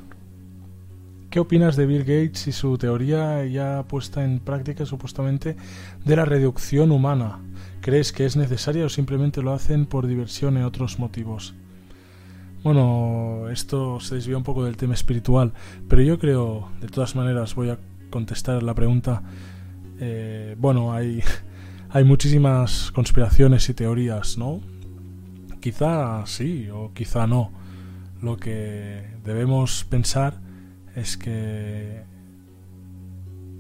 ¿Qué 1.30 1.40
opinas 1.40 1.76
de 1.76 1.86
Bill 1.86 2.04
Gates 2.04 2.46
y 2.46 2.52
su 2.52 2.78
teoría 2.78 3.44
ya 3.46 3.84
puesta 3.88 4.24
en 4.24 4.38
práctica 4.38 4.86
supuestamente 4.86 5.56
de 6.04 6.16
la 6.16 6.24
reducción 6.24 6.92
humana? 6.92 7.40
¿Crees 7.80 8.12
que 8.12 8.24
es 8.24 8.36
necesaria 8.36 8.86
o 8.86 8.88
simplemente 8.88 9.42
lo 9.42 9.52
hacen 9.52 9.86
por 9.86 10.06
diversión 10.06 10.56
y 10.56 10.62
otros 10.62 10.98
motivos? 10.98 11.54
Bueno, 12.62 13.48
esto 13.50 14.00
se 14.00 14.14
desvía 14.14 14.36
un 14.36 14.44
poco 14.44 14.64
del 14.64 14.76
tema 14.76 14.94
espiritual, 14.94 15.52
pero 15.88 16.00
yo 16.02 16.18
creo, 16.18 16.70
de 16.80 16.88
todas 16.88 17.16
maneras, 17.16 17.54
voy 17.54 17.70
a 17.70 17.78
contestar 18.10 18.62
la 18.62 18.74
pregunta. 18.74 19.22
Eh, 19.98 20.54
bueno, 20.58 20.92
hay, 20.92 21.22
hay 21.90 22.04
muchísimas 22.04 22.92
conspiraciones 22.92 23.68
y 23.68 23.74
teorías, 23.74 24.38
¿no? 24.38 24.60
Quizá 25.60 26.24
sí 26.26 26.68
o 26.72 26.92
quizá 26.94 27.26
no. 27.26 27.50
Lo 28.22 28.36
que 28.36 29.02
debemos 29.24 29.84
pensar 29.84 30.45
es 30.96 31.16
que 31.16 32.02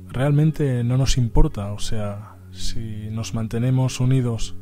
realmente 0.08 0.82
no 0.82 0.96
nos 0.96 1.18
importa, 1.18 1.72
o 1.72 1.78
sea, 1.78 2.36
si 2.50 3.08
nos 3.10 3.34
mantenemos 3.34 4.00
unidos 4.00 4.56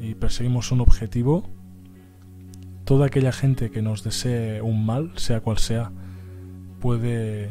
y 0.00 0.14
perseguimos 0.14 0.72
un 0.72 0.80
objetivo, 0.80 1.48
toda 2.84 3.06
aquella 3.06 3.32
gente 3.32 3.70
que 3.70 3.80
nos 3.80 4.02
desee 4.02 4.60
un 4.60 4.84
mal, 4.84 5.12
sea 5.14 5.40
cual 5.40 5.58
sea, 5.58 5.92
puede 6.80 7.48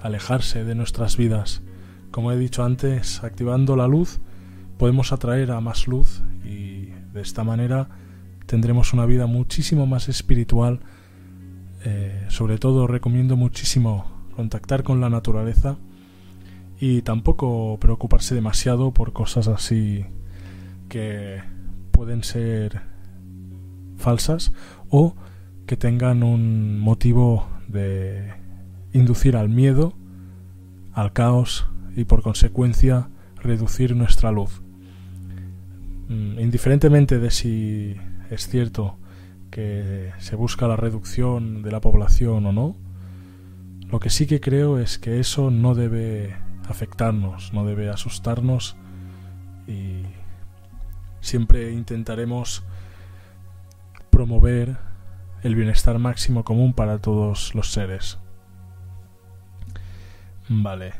alejarse 0.00 0.64
de 0.64 0.74
nuestras 0.74 1.16
vidas. 1.16 1.62
Como 2.10 2.32
he 2.32 2.38
dicho 2.38 2.64
antes, 2.64 3.22
activando 3.22 3.76
la 3.76 3.86
luz 3.86 4.20
podemos 4.78 5.12
atraer 5.12 5.52
a 5.52 5.60
más 5.60 5.86
luz 5.86 6.22
y 6.44 6.86
de 7.12 7.20
esta 7.20 7.44
manera 7.44 7.88
tendremos 8.46 8.92
una 8.92 9.06
vida 9.06 9.26
muchísimo 9.26 9.86
más 9.86 10.08
espiritual 10.08 10.80
eh, 11.84 12.24
sobre 12.28 12.58
todo 12.58 12.86
recomiendo 12.86 13.36
muchísimo 13.36 14.06
contactar 14.34 14.82
con 14.82 15.00
la 15.00 15.10
naturaleza 15.10 15.76
y 16.80 17.02
tampoco 17.02 17.78
preocuparse 17.78 18.34
demasiado 18.34 18.92
por 18.92 19.12
cosas 19.12 19.48
así 19.48 20.04
que 20.88 21.40
pueden 21.90 22.24
ser 22.24 22.80
falsas 23.96 24.52
o 24.88 25.14
que 25.66 25.76
tengan 25.76 26.22
un 26.22 26.78
motivo 26.80 27.48
de 27.68 28.32
inducir 28.92 29.36
al 29.36 29.48
miedo, 29.48 29.94
al 30.92 31.12
caos 31.12 31.66
y 31.96 32.04
por 32.04 32.22
consecuencia 32.22 33.08
reducir 33.36 33.94
nuestra 33.94 34.32
luz. 34.32 34.62
Mm, 36.08 36.38
indiferentemente 36.38 37.18
de 37.18 37.30
si 37.30 37.96
es 38.30 38.48
cierto 38.48 38.96
que 39.54 40.12
se 40.18 40.34
busca 40.34 40.66
la 40.66 40.74
reducción 40.74 41.62
de 41.62 41.70
la 41.70 41.80
población 41.80 42.44
o 42.44 42.52
no, 42.52 42.76
lo 43.88 44.00
que 44.00 44.10
sí 44.10 44.26
que 44.26 44.40
creo 44.40 44.80
es 44.80 44.98
que 44.98 45.20
eso 45.20 45.52
no 45.52 45.76
debe 45.76 46.36
afectarnos, 46.68 47.52
no 47.52 47.64
debe 47.64 47.88
asustarnos 47.88 48.76
y 49.68 50.02
siempre 51.20 51.70
intentaremos 51.70 52.64
promover 54.10 54.76
el 55.44 55.54
bienestar 55.54 56.00
máximo 56.00 56.42
común 56.42 56.72
para 56.72 56.98
todos 56.98 57.54
los 57.54 57.70
seres. 57.70 58.18
Vale. 60.48 60.94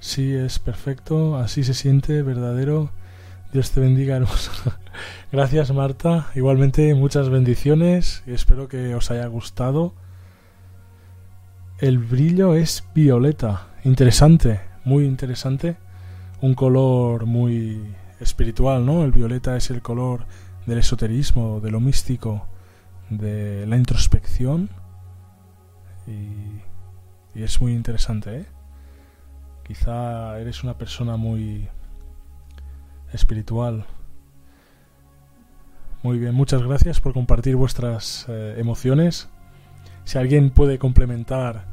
Sí, 0.00 0.34
es 0.34 0.58
perfecto, 0.58 1.36
así 1.36 1.62
se 1.62 1.74
siente 1.74 2.22
verdadero. 2.22 2.90
Dios 3.52 3.70
te 3.70 3.78
bendiga, 3.78 4.16
hermoso. 4.16 4.50
Gracias 5.30 5.72
Marta, 5.72 6.30
igualmente 6.34 6.94
muchas 6.94 7.28
bendiciones 7.30 8.22
espero 8.26 8.68
que 8.68 8.94
os 8.94 9.10
haya 9.10 9.26
gustado. 9.26 9.94
El 11.78 11.98
brillo 11.98 12.54
es 12.54 12.84
violeta, 12.94 13.68
interesante, 13.84 14.60
muy 14.84 15.04
interesante, 15.04 15.76
un 16.40 16.54
color 16.54 17.26
muy 17.26 17.94
espiritual, 18.20 18.84
¿no? 18.86 19.04
El 19.04 19.12
violeta 19.12 19.56
es 19.56 19.70
el 19.70 19.82
color 19.82 20.26
del 20.66 20.78
esoterismo, 20.78 21.60
de 21.60 21.70
lo 21.70 21.80
místico, 21.80 22.46
de 23.10 23.66
la 23.66 23.76
introspección 23.76 24.70
y, 26.06 27.38
y 27.38 27.42
es 27.42 27.60
muy 27.60 27.72
interesante, 27.72 28.40
¿eh? 28.40 28.46
Quizá 29.64 30.38
eres 30.38 30.62
una 30.62 30.76
persona 30.76 31.16
muy 31.16 31.68
espiritual. 33.12 33.86
Muy 36.02 36.18
bien, 36.18 36.34
muchas 36.34 36.64
gracias 36.64 37.00
por 37.00 37.12
compartir 37.12 37.54
vuestras 37.54 38.26
eh, 38.28 38.56
emociones. 38.58 39.28
Si 40.02 40.18
alguien 40.18 40.50
puede 40.50 40.76
complementar 40.76 41.66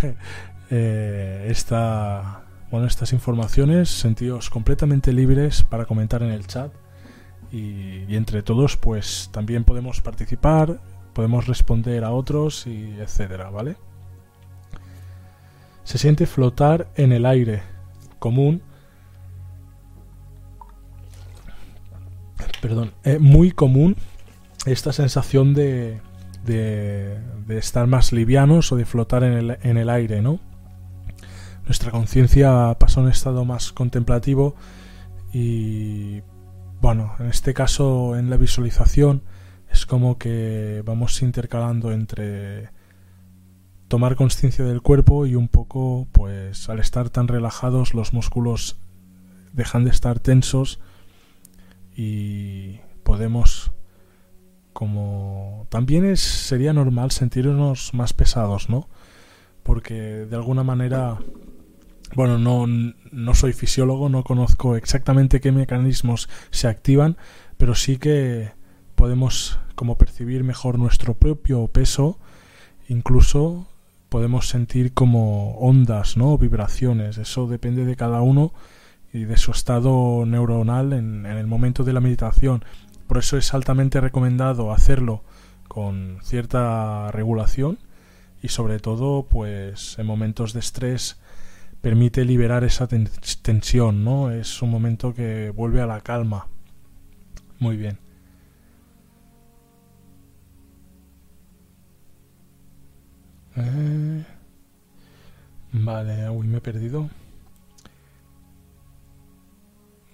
eh, 0.70 1.48
esta, 1.50 2.44
bueno, 2.70 2.86
estas 2.86 3.12
informaciones, 3.12 3.88
sentidos 3.88 4.50
completamente 4.50 5.12
libres 5.12 5.64
para 5.64 5.84
comentar 5.84 6.22
en 6.22 6.30
el 6.30 6.46
chat. 6.46 6.72
Y, 7.50 8.04
y, 8.08 8.14
entre 8.14 8.44
todos, 8.44 8.76
pues 8.76 9.30
también 9.32 9.64
podemos 9.64 10.00
participar, 10.00 10.80
podemos 11.12 11.48
responder 11.48 12.04
a 12.04 12.12
otros 12.12 12.68
y 12.68 12.94
etcétera, 13.00 13.50
¿vale? 13.50 13.76
Se 15.82 15.98
siente 15.98 16.26
flotar 16.26 16.86
en 16.94 17.10
el 17.10 17.26
aire 17.26 17.62
común 18.20 18.62
perdón, 22.60 22.92
es 23.02 23.20
muy 23.20 23.50
común 23.50 23.96
esta 24.66 24.92
sensación 24.92 25.54
de, 25.54 26.00
de, 26.44 27.18
estar 27.48 27.86
más 27.86 28.12
livianos 28.12 28.72
o 28.72 28.76
de 28.76 28.84
flotar 28.84 29.24
en 29.24 29.32
el, 29.32 29.58
en 29.62 29.76
el 29.76 29.90
aire, 29.90 30.22
¿no? 30.22 30.40
Nuestra 31.64 31.90
conciencia 31.90 32.76
pasa 32.78 33.00
a 33.00 33.04
un 33.04 33.10
estado 33.10 33.44
más 33.44 33.72
contemplativo 33.72 34.54
y, 35.32 36.22
bueno, 36.80 37.14
en 37.18 37.26
este 37.26 37.54
caso, 37.54 38.16
en 38.16 38.30
la 38.30 38.36
visualización, 38.36 39.22
es 39.70 39.84
como 39.84 40.16
que 40.18 40.82
vamos 40.86 41.20
intercalando 41.22 41.92
entre 41.92 42.70
tomar 43.88 44.16
conciencia 44.16 44.64
del 44.64 44.82
cuerpo 44.82 45.26
y 45.26 45.34
un 45.34 45.48
poco, 45.48 46.06
pues, 46.12 46.68
al 46.68 46.78
estar 46.78 47.10
tan 47.10 47.28
relajados, 47.28 47.94
los 47.94 48.12
músculos 48.12 48.78
dejan 49.52 49.84
de 49.84 49.90
estar 49.90 50.20
tensos 50.20 50.80
y 51.96 52.80
podemos 53.02 53.72
como 54.72 55.66
también 55.70 56.04
es 56.04 56.20
sería 56.20 56.74
normal 56.74 57.10
sentirnos 57.10 57.94
más 57.94 58.12
pesados, 58.12 58.68
¿no? 58.68 58.88
Porque 59.62 59.94
de 59.94 60.36
alguna 60.36 60.62
manera 60.62 61.18
bueno, 62.14 62.38
no, 62.38 62.66
no 62.66 63.34
soy 63.34 63.52
fisiólogo, 63.52 64.08
no 64.08 64.22
conozco 64.22 64.76
exactamente 64.76 65.40
qué 65.40 65.50
mecanismos 65.50 66.28
se 66.50 66.68
activan, 66.68 67.16
pero 67.56 67.74
sí 67.74 67.96
que 67.98 68.52
podemos 68.94 69.58
como 69.74 69.98
percibir 69.98 70.44
mejor 70.44 70.78
nuestro 70.78 71.14
propio 71.14 71.66
peso, 71.66 72.18
incluso 72.88 73.66
podemos 74.08 74.48
sentir 74.48 74.92
como 74.92 75.56
ondas, 75.58 76.16
¿no? 76.16 76.38
vibraciones, 76.38 77.18
eso 77.18 77.46
depende 77.46 77.84
de 77.84 77.96
cada 77.96 78.20
uno 78.22 78.52
y 79.16 79.24
de 79.24 79.38
su 79.38 79.50
estado 79.50 80.24
neuronal 80.26 80.92
en, 80.92 81.24
el 81.24 81.46
momento 81.46 81.84
de 81.84 81.94
la 81.94 82.00
meditación. 82.00 82.64
Por 83.06 83.18
eso 83.18 83.38
es 83.38 83.54
altamente 83.54 84.00
recomendado 84.00 84.72
hacerlo 84.72 85.24
con 85.68 86.18
cierta 86.22 87.10
regulación 87.12 87.78
y 88.42 88.48
sobre 88.48 88.78
todo 88.78 89.26
pues 89.26 89.98
en 89.98 90.06
momentos 90.06 90.52
de 90.52 90.60
estrés 90.60 91.18
permite 91.80 92.26
liberar 92.26 92.62
esa 92.64 92.88
tensión, 92.88 94.04
¿no? 94.04 94.30
Es 94.30 94.60
un 94.60 94.70
momento 94.70 95.14
que 95.14 95.50
vuelve 95.50 95.80
a 95.80 95.86
la 95.86 96.02
calma. 96.02 96.48
Muy 97.58 97.76
bien. 97.78 97.98
Eh, 103.56 104.24
vale, 105.72 106.28
uy, 106.28 106.46
me 106.48 106.58
he 106.58 106.60
perdido. 106.60 107.08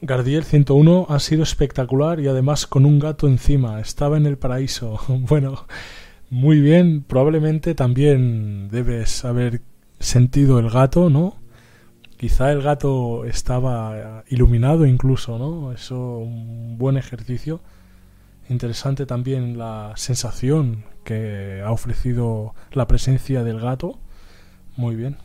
Gardiel 0.04 0.42
101 0.42 1.06
ha 1.08 1.20
sido 1.20 1.44
espectacular 1.44 2.18
y 2.18 2.26
además 2.26 2.66
con 2.66 2.86
un 2.86 2.98
gato 2.98 3.28
encima. 3.28 3.80
Estaba 3.80 4.16
en 4.16 4.26
el 4.26 4.36
paraíso. 4.36 4.98
Bueno, 5.08 5.66
muy 6.28 6.60
bien. 6.60 7.04
Probablemente 7.04 7.76
también 7.76 8.68
debes 8.68 9.24
haber 9.24 9.60
sentido 10.00 10.58
el 10.58 10.70
gato, 10.70 11.08
¿no? 11.08 11.36
Quizá 12.16 12.50
el 12.50 12.62
gato 12.62 13.24
estaba 13.26 14.24
iluminado 14.28 14.86
incluso, 14.86 15.38
¿no? 15.38 15.70
Eso, 15.72 16.18
un 16.18 16.78
buen 16.78 16.96
ejercicio. 16.96 17.60
Interesante 18.48 19.06
también 19.06 19.56
la 19.56 19.92
sensación 19.94 20.84
que 21.04 21.62
ha 21.64 21.70
ofrecido 21.70 22.56
la 22.72 22.88
presencia 22.88 23.44
del 23.44 23.60
gato. 23.60 24.00
Muy 24.76 24.96
bien. 24.96 25.16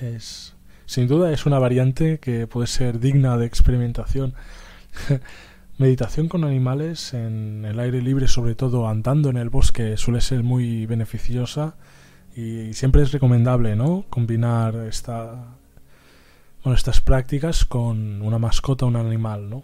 Es, 0.00 0.56
sin 0.90 1.06
duda 1.06 1.30
es 1.30 1.46
una 1.46 1.60
variante 1.60 2.18
que 2.18 2.48
puede 2.48 2.66
ser 2.66 2.98
digna 2.98 3.38
de 3.38 3.46
experimentación. 3.46 4.34
Meditación 5.78 6.28
con 6.28 6.42
animales 6.42 7.14
en 7.14 7.64
el 7.64 7.78
aire 7.78 8.02
libre, 8.02 8.26
sobre 8.26 8.56
todo 8.56 8.88
andando 8.88 9.30
en 9.30 9.36
el 9.36 9.50
bosque, 9.50 9.96
suele 9.96 10.20
ser 10.20 10.42
muy 10.42 10.86
beneficiosa 10.86 11.76
y 12.34 12.72
siempre 12.72 13.02
es 13.02 13.12
recomendable, 13.12 13.76
¿no? 13.76 14.04
Combinar 14.10 14.74
estas 14.88 15.40
prácticas 17.04 17.64
con 17.64 18.20
una 18.20 18.40
mascota, 18.40 18.84
un 18.84 18.96
animal, 18.96 19.48
¿no? 19.48 19.62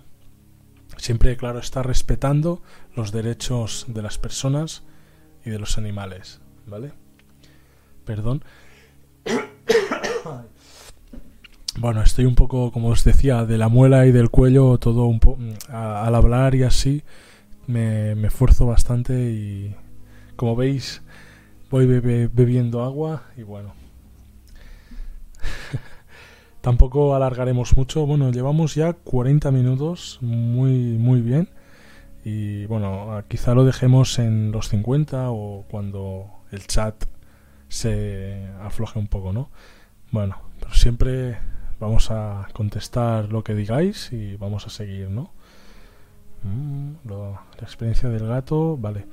Siempre, 0.97 1.37
claro, 1.37 1.59
está 1.59 1.83
respetando 1.83 2.62
los 2.95 3.11
derechos 3.11 3.87
de 3.89 4.03
las 4.03 4.16
personas 4.16 4.85
y 5.45 5.51
de 5.51 5.59
los 5.59 5.77
animales, 5.77 6.41
¿vale? 6.66 6.93
Perdón. 8.05 8.45
Bueno, 11.79 12.01
estoy 12.01 12.24
un 12.24 12.35
poco, 12.35 12.72
como 12.72 12.89
os 12.89 13.05
decía, 13.05 13.45
de 13.45 13.59
la 13.59 13.68
muela 13.68 14.07
y 14.07 14.12
del 14.12 14.31
cuello, 14.31 14.79
todo 14.79 15.05
un 15.05 15.20
poco... 15.20 15.43
Al 15.68 16.14
hablar 16.14 16.55
y 16.55 16.62
así, 16.62 17.03
me, 17.66 18.12
esfuerzo 18.27 18.64
bastante 18.64 19.12
y, 19.31 19.77
como 20.37 20.57
veis, 20.57 21.03
voy 21.70 21.85
bebiendo 21.87 22.83
agua 22.83 23.24
y 23.37 23.43
bueno. 23.43 23.74
Tampoco 26.62 27.14
alargaremos 27.14 27.77
mucho. 27.77 28.07
Bueno, 28.07 28.31
llevamos 28.31 28.74
ya 28.74 28.95
40 28.95 29.51
minutos, 29.51 30.18
muy, 30.22 30.97
muy 30.97 31.20
bien. 31.20 31.51
Y 32.24 32.64
bueno, 32.66 33.22
quizá 33.29 33.55
lo 33.55 33.66
dejemos 33.66 34.18
en 34.18 34.51
los 34.51 34.70
50 34.70 35.31
o 35.31 35.66
cuando 35.70 36.31
el 36.53 36.66
chat 36.66 37.05
se 37.68 38.49
afloje 38.62 38.99
un 38.99 39.09
poco, 39.09 39.35
¿no? 39.35 39.51
Bueno, 40.11 40.41
pero 40.59 40.72
siempre 40.74 41.37
vamos 41.79 42.11
a 42.11 42.49
contestar 42.53 43.31
lo 43.33 43.45
que 43.45 43.55
digáis 43.55 44.12
y 44.12 44.37
vamos 44.37 44.66
a 44.66 44.70
seguir, 44.70 45.11
¿no? 45.11 45.31
Mm, 46.43 47.09
la 47.09 47.41
experiencia 47.62 48.09
del 48.09 48.27
gato, 48.27 48.77
vale. 48.77 49.07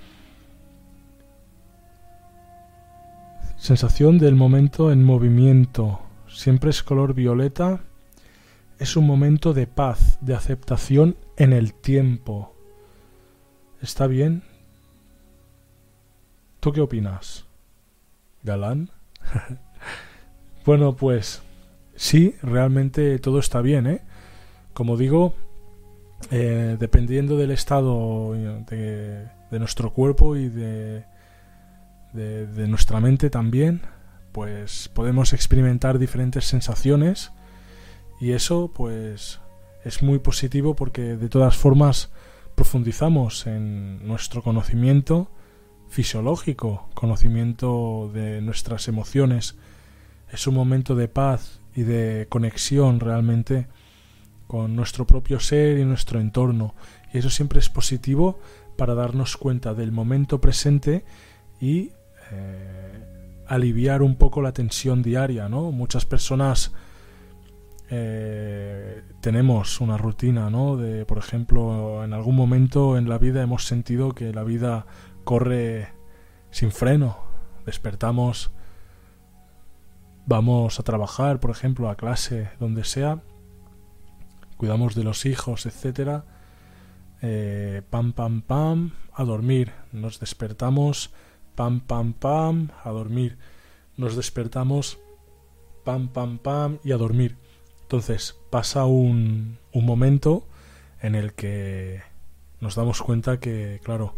Sensación 3.57 4.18
del 4.18 4.36
momento 4.36 4.91
en 4.91 5.03
movimiento. 5.03 6.01
Siempre 6.28 6.70
es 6.70 6.84
color 6.84 7.14
violeta. 7.14 7.82
Es 8.78 8.97
un 8.97 9.07
momento 9.07 9.53
de 9.53 9.68
paz, 9.68 10.18
de 10.22 10.36
aceptación 10.36 11.16
en 11.38 11.53
el 11.53 11.74
tiempo. 11.74 12.53
¿Está 13.82 14.07
bien? 14.07 14.43
¿Tú 16.59 16.74
qué 16.74 16.82
opinas? 16.82 17.45
¿Galán? 18.43 18.89
bueno, 20.66 20.95
pues 20.95 21.41
sí, 21.95 22.35
realmente 22.41 23.19
todo 23.19 23.39
está 23.39 23.61
bien, 23.61 23.87
¿eh? 23.87 24.01
Como 24.73 24.97
digo, 24.97 25.33
eh, 26.31 26.77
dependiendo 26.79 27.37
del 27.37 27.51
estado 27.51 28.33
de, 28.33 29.29
nuestro 29.51 29.93
cuerpo 29.93 30.35
y 30.35 30.49
de, 30.49 31.03
de, 32.13 32.67
nuestra 32.67 32.99
mente 32.99 33.29
también, 33.29 33.81
pues 34.31 34.89
podemos 34.93 35.33
experimentar 35.33 35.99
diferentes 35.99 36.45
sensaciones 36.45 37.31
y 38.19 38.31
eso 38.31 38.71
pues 38.73 39.39
es 39.83 40.01
muy 40.01 40.19
positivo 40.19 40.75
porque 40.75 41.17
de 41.17 41.29
todas 41.29 41.55
formas 41.55 42.11
profundizamos 42.55 43.45
en 43.47 44.07
nuestro 44.07 44.41
conocimiento 44.41 45.29
fisiológico, 45.89 46.89
conocimiento 46.95 48.09
de 48.13 48.41
nuestras 48.41 48.87
emociones. 48.87 49.55
Es 50.31 50.47
un 50.47 50.55
momento 50.55 50.95
de 50.95 51.07
paz 51.07 51.59
y 51.76 51.84
de 51.84 52.28
conexión 52.30 52.99
realmente 52.99 53.67
con 54.47 54.76
nuestro 54.76 55.07
propio 55.07 55.39
ser 55.39 55.80
y 55.80 55.86
nuestro 55.86 56.19
entorno. 56.19 56.76
Y 57.13 57.19
eso 57.19 57.30
siempre 57.30 57.59
es 57.59 57.69
positivo 57.69 58.39
para 58.78 58.93
darnos 58.93 59.38
cuenta 59.38 59.74
del 59.74 59.91
momento 59.91 60.41
presente 60.41 61.05
y 61.59 61.91
eh, 62.32 63.43
aliviar 63.47 64.01
un 64.01 64.15
poco 64.15 64.41
la 64.41 64.51
tensión 64.51 65.01
diaria, 65.01 65.49
¿no? 65.49 65.71
Muchas 65.71 66.05
personas 66.05 66.71
eh, 67.89 69.03
tenemos 69.21 69.82
una 69.82 69.97
rutina, 69.97 70.49
¿no? 70.49 70.78
De, 70.78 71.05
por 71.05 71.17
ejemplo, 71.17 72.03
en 72.03 72.13
algún 72.13 72.36
momento 72.36 72.97
en 72.97 73.09
la 73.09 73.17
vida 73.17 73.43
hemos 73.43 73.65
sentido 73.65 74.13
que 74.13 74.34
la 74.34 74.43
vida 74.43 74.86
corre 75.24 75.89
sin 76.49 76.71
freno. 76.71 77.17
Despertamos 77.65 78.51
vamos 80.26 80.80
a 80.80 80.84
trabajar, 80.84 81.39
por 81.39 81.51
ejemplo, 81.51 81.89
a 81.89 81.95
clase, 81.95 82.49
donde 82.59 82.84
sea, 82.84 83.21
cuidamos 84.57 84.95
de 84.95 85.03
los 85.03 85.26
hijos, 85.26 85.65
etcétera, 85.65 86.26
eh, 87.21 87.82
pam, 87.89 88.13
pam, 88.13 88.41
pam, 88.41 88.91
a 89.13 89.24
dormir, 89.24 89.71
nos 89.91 90.19
despertamos, 90.19 91.11
pam, 91.55 91.82
pam, 91.82 92.13
pam, 92.13 92.69
a 92.84 92.89
dormir, 92.89 93.38
nos 93.97 94.15
despertamos, 94.15 94.99
pam, 95.84 96.07
pam, 96.09 96.38
pam, 96.38 96.80
y 96.84 96.91
a 96.91 96.97
dormir. 96.97 97.38
Entonces 97.82 98.38
pasa 98.49 98.86
un, 98.86 99.59
un 99.71 99.86
momento 99.86 100.47
en 101.01 101.15
el 101.15 101.34
que 101.34 102.01
nos 102.59 102.76
damos 102.76 103.01
cuenta 103.01 103.39
que, 103.39 103.80
claro, 103.84 104.15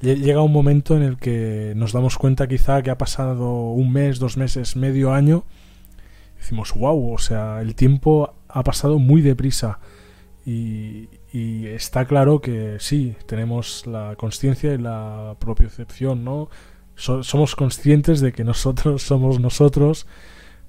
llega 0.00 0.42
un 0.42 0.52
momento 0.52 0.96
en 0.96 1.02
el 1.02 1.18
que 1.18 1.72
nos 1.76 1.92
damos 1.92 2.18
cuenta 2.18 2.46
quizá 2.46 2.82
que 2.82 2.90
ha 2.90 2.98
pasado 2.98 3.70
un 3.72 3.92
mes, 3.92 4.18
dos 4.18 4.36
meses, 4.36 4.76
medio 4.76 5.12
año. 5.12 5.44
decimos, 6.38 6.72
wow, 6.74 7.14
o 7.14 7.18
sea, 7.18 7.60
el 7.60 7.74
tiempo 7.74 8.34
ha 8.48 8.62
pasado 8.62 8.98
muy 8.98 9.22
deprisa. 9.22 9.80
Y, 10.44 11.08
está 11.32 12.06
claro 12.06 12.40
que 12.40 12.78
sí, 12.80 13.14
tenemos 13.26 13.86
la 13.86 14.16
conciencia 14.16 14.72
y 14.72 14.78
la 14.78 15.36
propiocepción, 15.38 16.24
¿no? 16.24 16.48
somos 16.96 17.54
conscientes 17.54 18.20
de 18.20 18.32
que 18.32 18.42
nosotros 18.42 19.02
somos 19.06 19.38
nosotros, 19.38 20.06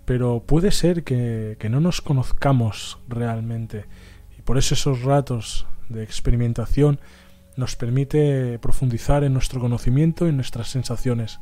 pero 0.06 0.44
puede 0.46 0.72
ser 0.72 1.04
que, 1.04 1.56
que 1.60 1.70
no 1.70 1.80
nos 1.80 2.02
conozcamos 2.02 3.00
realmente. 3.08 3.86
Y 4.38 4.42
por 4.42 4.58
eso 4.58 4.76
esos 4.76 5.02
ratos 5.04 5.66
de 5.88 6.04
experimentación 6.04 7.00
nos 7.60 7.76
permite 7.76 8.58
profundizar 8.60 9.24
en 9.24 9.34
nuestro 9.34 9.60
conocimiento 9.60 10.28
y 10.28 10.32
nuestras 10.32 10.70
sensaciones. 10.70 11.40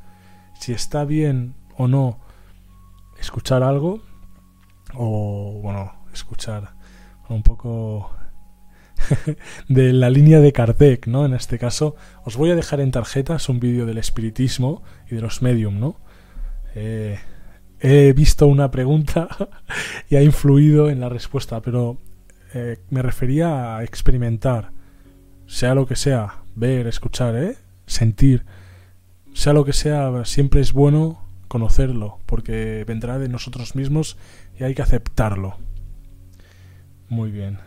Si 0.60 0.74
está 0.74 1.06
bien 1.06 1.54
o 1.78 1.88
no 1.88 2.20
escuchar 3.20 3.64
algo, 3.64 4.02
o 4.96 5.60
bueno, 5.62 5.94
escuchar 6.12 6.74
un 7.30 7.44
poco 7.44 8.12
de 9.70 9.94
la 9.94 10.10
línea 10.10 10.40
de 10.40 10.52
Kardec, 10.52 11.08
¿no? 11.08 11.26
En 11.26 11.34
este 11.34 11.60
caso, 11.60 11.96
os 12.24 12.36
voy 12.36 12.50
a 12.50 12.56
dejar 12.56 12.80
en 12.80 12.92
tarjetas 12.92 13.48
un 13.48 13.60
vídeo 13.60 13.86
del 13.86 14.00
espiritismo 14.00 14.82
y 15.10 15.16
de 15.16 15.22
los 15.22 15.42
medium, 15.42 15.80
¿no? 15.80 16.00
Eh, 16.74 17.20
he 17.80 18.12
visto 18.14 18.48
una 18.48 18.72
pregunta 18.72 19.28
y 20.10 20.16
ha 20.16 20.24
influido 20.24 20.90
en 20.90 21.00
la 21.00 21.10
respuesta, 21.10 21.62
pero 21.62 21.98
eh, 22.56 22.80
me 22.90 23.04
refería 23.04 23.78
a 23.78 23.84
experimentar 23.84 24.72
sea 25.48 25.74
lo 25.74 25.88
que 25.88 25.96
sea, 25.96 26.36
ver, 26.56 26.88
escuchar, 26.88 27.36
¿eh? 27.36 27.58
sentir, 27.88 28.46
sea 29.34 29.54
lo 29.54 29.66
que 29.66 29.74
sea, 29.74 30.26
siempre 30.26 30.62
es 30.62 30.74
bueno 30.74 31.26
conocerlo, 31.48 32.20
porque 32.26 32.84
vendrá 32.86 33.18
de 33.18 33.30
nosotros 33.30 33.76
mismos 33.76 34.18
y 34.60 34.64
hay 34.64 34.76
que 34.76 34.82
aceptarlo. 34.82 35.56
Muy 37.10 37.32
bien. 37.32 37.60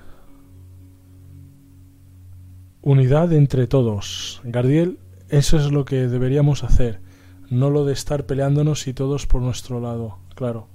Unidad 2.82 3.32
entre 3.32 3.66
todos. 3.66 4.40
Gardiel, 4.44 4.98
eso 5.28 5.56
es 5.56 5.70
lo 5.70 5.84
que 5.84 6.08
deberíamos 6.08 6.64
hacer, 6.64 7.00
no 7.48 7.70
lo 7.70 7.84
de 7.84 7.94
estar 7.94 8.26
peleándonos 8.26 8.86
y 8.86 8.92
todos 8.92 9.26
por 9.26 9.40
nuestro 9.40 9.80
lado. 9.80 10.18
Claro, 10.34 10.68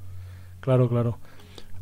claro, 0.60 0.90
claro. 0.90 1.20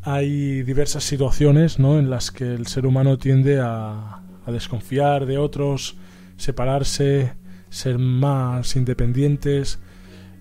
Hay 0.02 0.64
diversas 0.64 1.06
situaciones 1.06 1.80
¿no? 1.80 1.98
en 1.98 2.10
las 2.10 2.32
que 2.32 2.54
el 2.54 2.68
ser 2.68 2.86
humano 2.86 3.18
tiende 3.18 3.62
a, 3.62 4.23
a 4.46 4.52
desconfiar 4.52 5.26
de 5.26 5.38
otros, 5.38 5.98
separarse, 6.38 7.34
ser 7.70 7.98
más 7.98 8.76
independientes. 8.76 9.80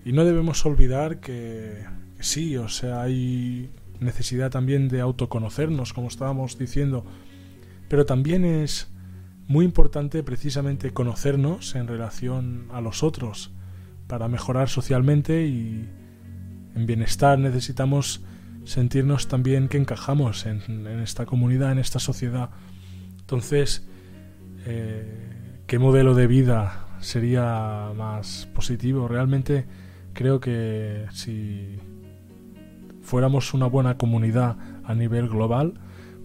Y 0.05 0.13
no 0.13 0.25
debemos 0.25 0.65
olvidar 0.67 1.21
que, 1.21 1.85
sí, 2.21 2.57
o 2.57 2.69
sea, 2.69 3.03
hay 3.03 3.71
necesidad 4.01 4.51
también 4.51 4.89
de 4.89 5.01
autoconocernos, 5.01 5.93
como 5.93 6.09
estábamos 6.09 6.59
diciendo, 6.59 7.05
pero 7.89 8.05
también 8.05 8.45
es 8.45 8.93
muy 9.47 9.65
importante 9.65 10.23
precisamente 10.23 10.93
conocernos 10.93 11.75
en 11.75 11.87
relación 11.87 12.69
a 12.73 12.81
los 12.81 13.03
otros 13.03 13.53
para 14.07 14.29
mejorar 14.29 14.69
socialmente 14.69 15.47
y 15.47 15.89
en 16.75 16.87
bienestar 16.87 17.39
necesitamos 17.39 18.23
sentirnos 18.65 19.29
también 19.29 19.69
que 19.69 19.79
encajamos 19.79 20.47
en, 20.47 20.87
en 20.87 21.01
esta 21.01 21.27
comunidad, 21.27 21.73
en 21.73 21.79
esta 21.79 21.99
sociedad. 21.99 22.51
Entonces, 23.21 23.89
eh, 24.67 25.63
qué 25.67 25.79
modelo 25.79 26.15
de 26.15 26.27
vida 26.27 26.87
sería 27.01 27.93
más 27.97 28.49
positivo. 28.55 29.09
Realmente 29.09 29.67
creo 30.13 30.41
que 30.41 31.07
si 31.13 31.79
fuéramos 33.03 33.55
una 33.55 33.67
buena 33.67 33.99
comunidad 33.99 34.57
a 34.85 34.95
nivel 34.95 35.29
global, 35.29 35.75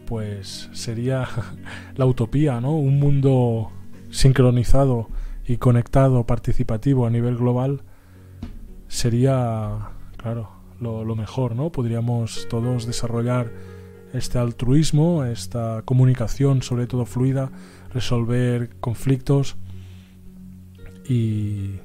pues 0.05 0.69
sería 0.73 1.27
la 1.95 2.05
utopía, 2.05 2.61
¿no? 2.61 2.77
Un 2.77 2.99
mundo 2.99 3.71
sincronizado 4.09 5.09
y 5.45 5.57
conectado, 5.57 6.25
participativo 6.25 7.05
a 7.05 7.09
nivel 7.09 7.38
global, 7.38 7.81
sería, 8.88 9.89
claro, 10.17 10.51
lo, 10.79 11.03
lo 11.03 11.15
mejor, 11.15 11.55
¿no? 11.55 11.71
Podríamos 11.71 12.47
todos 12.49 12.85
desarrollar 12.85 13.51
este 14.13 14.39
altruismo, 14.39 15.25
esta 15.25 15.81
comunicación 15.83 16.61
sobre 16.61 16.88
todo 16.88 17.05
fluida, 17.05 17.51
resolver 17.93 18.75
conflictos 18.79 19.55
y, 21.07 21.79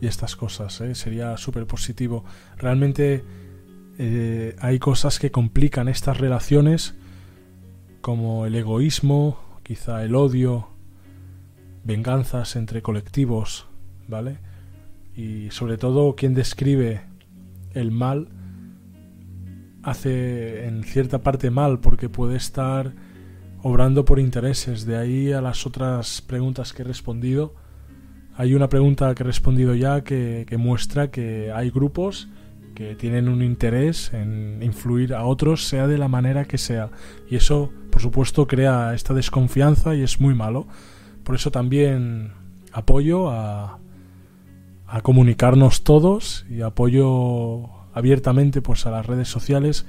y 0.00 0.06
estas 0.06 0.36
cosas. 0.36 0.80
¿eh? 0.80 0.94
Sería 0.94 1.36
súper 1.36 1.66
positivo. 1.66 2.24
Realmente 2.56 3.24
eh, 3.98 4.56
hay 4.58 4.78
cosas 4.78 5.18
que 5.18 5.30
complican 5.30 5.88
estas 5.88 6.18
relaciones 6.18 6.94
como 8.00 8.46
el 8.46 8.54
egoísmo, 8.54 9.38
quizá 9.62 10.02
el 10.02 10.14
odio, 10.14 10.68
venganzas 11.84 12.56
entre 12.56 12.82
colectivos, 12.82 13.66
¿vale? 14.08 14.38
Y 15.14 15.50
sobre 15.50 15.76
todo 15.76 16.16
quien 16.16 16.34
describe 16.34 17.02
el 17.74 17.90
mal 17.90 18.28
hace 19.82 20.66
en 20.66 20.82
cierta 20.82 21.18
parte 21.18 21.50
mal 21.50 21.80
porque 21.80 22.08
puede 22.08 22.36
estar 22.36 22.94
obrando 23.62 24.04
por 24.04 24.18
intereses. 24.18 24.86
De 24.86 24.96
ahí 24.96 25.32
a 25.32 25.40
las 25.40 25.66
otras 25.66 26.22
preguntas 26.22 26.72
que 26.72 26.82
he 26.82 26.84
respondido. 26.84 27.54
Hay 28.36 28.54
una 28.54 28.68
pregunta 28.68 29.14
que 29.14 29.22
he 29.22 29.26
respondido 29.26 29.74
ya 29.74 30.02
que, 30.02 30.46
muestra 30.58 31.10
que 31.10 31.52
hay 31.52 31.70
grupos 31.70 32.28
que 32.74 32.94
tienen 32.94 33.28
un 33.28 33.42
interés 33.42 34.14
en 34.14 34.62
influir 34.62 35.12
a 35.12 35.24
otros, 35.24 35.64
sea 35.64 35.86
de 35.86 35.98
la 35.98 36.08
manera 36.08 36.46
que 36.46 36.56
sea. 36.56 36.90
Y 37.28 37.36
eso, 37.36 37.70
por 37.90 38.00
supuesto, 38.00 38.46
crea 38.46 38.94
esta 38.94 39.12
desconfianza 39.12 39.94
y 39.94 40.02
es 40.02 40.20
muy 40.20 40.34
malo. 40.34 40.66
Por 41.24 41.34
eso 41.34 41.50
también 41.50 42.32
apoyo 42.72 43.28
a, 43.28 43.78
a 44.86 45.00
comunicarnos 45.02 45.84
todos 45.84 46.46
y 46.48 46.62
apoyo 46.62 47.68
abiertamente 47.92 48.62
pues 48.62 48.86
a 48.86 48.90
las 48.90 49.04
redes 49.04 49.28
sociales 49.28 49.84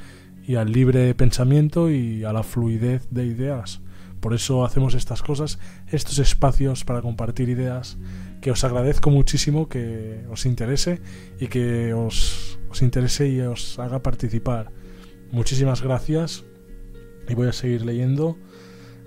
y 0.46 0.56
al 0.56 0.72
libre 0.72 1.14
pensamiento 1.16 1.90
y 1.90 2.24
a 2.24 2.34
la 2.34 2.44
fluidez 2.44 3.08
de 3.10 3.26
ideas. 3.26 3.82
Por 4.22 4.36
eso 4.36 4.64
hacemos 4.64 4.94
estas 4.94 5.24
cosas, 5.24 5.58
estos 5.88 6.20
espacios 6.20 6.86
para 6.86 7.02
compartir 7.02 7.50
ideas, 7.50 7.98
que 8.40 8.52
os 8.52 8.64
agradezco 8.64 9.10
muchísimo 9.10 9.68
que 9.68 10.24
os 10.30 10.46
interese 10.46 11.02
y 11.40 11.48
que 11.48 11.94
os, 11.94 12.60
interese 12.82 13.28
y 13.30 13.42
os 13.42 13.80
haga 13.80 14.04
participar. 14.04 14.72
Muchísimas 15.32 15.82
gracias 15.82 16.44
y 17.28 17.34
voy 17.34 17.48
a 17.48 17.54
seguir 17.54 17.84
leyendo 17.84 18.38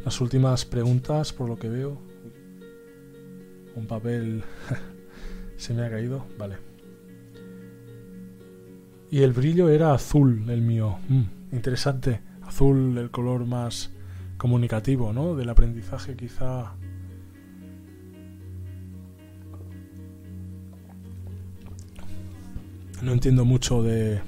las 0.05 0.21
últimas 0.21 0.65
preguntas 0.65 1.33
por 1.33 1.49
lo 1.49 1.59
que 1.59 1.69
veo. 1.69 1.97
Un 3.77 3.87
papel 3.87 4.43
se 5.57 5.75
me 5.75 5.85
ha 5.85 5.91
caído, 5.91 6.27
vale. 6.37 6.74
Y 9.15 9.23
el 9.23 9.33
brillo 9.33 9.69
era 9.69 9.95
azul, 9.95 10.51
el 10.51 10.61
mío. 10.61 10.99
Mm, 11.09 11.55
interesante. 11.55 12.21
Azul, 12.43 12.99
el 12.99 13.13
color 13.13 13.47
más 13.47 13.93
comunicativo, 14.37 15.13
¿no? 15.13 15.37
Del 15.37 15.51
aprendizaje 15.51 16.17
quizá... 16.17 16.75
No 23.03 23.13
entiendo 23.13 23.45
mucho 23.45 23.85
de, 23.85 24.21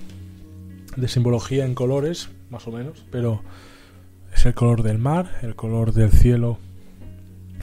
de 0.97 1.09
simbología 1.09 1.67
en 1.67 1.75
colores, 1.75 2.29
más 2.51 2.69
o 2.69 2.71
menos, 2.71 3.05
pero 3.11 3.43
es 4.33 4.47
el 4.47 4.55
color 4.55 4.85
del 4.85 4.99
mar, 4.99 5.33
el 5.43 5.57
color 5.57 5.95
del 5.95 6.13
cielo, 6.13 6.59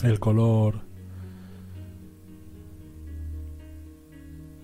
el 0.04 0.20
color... 0.20 0.82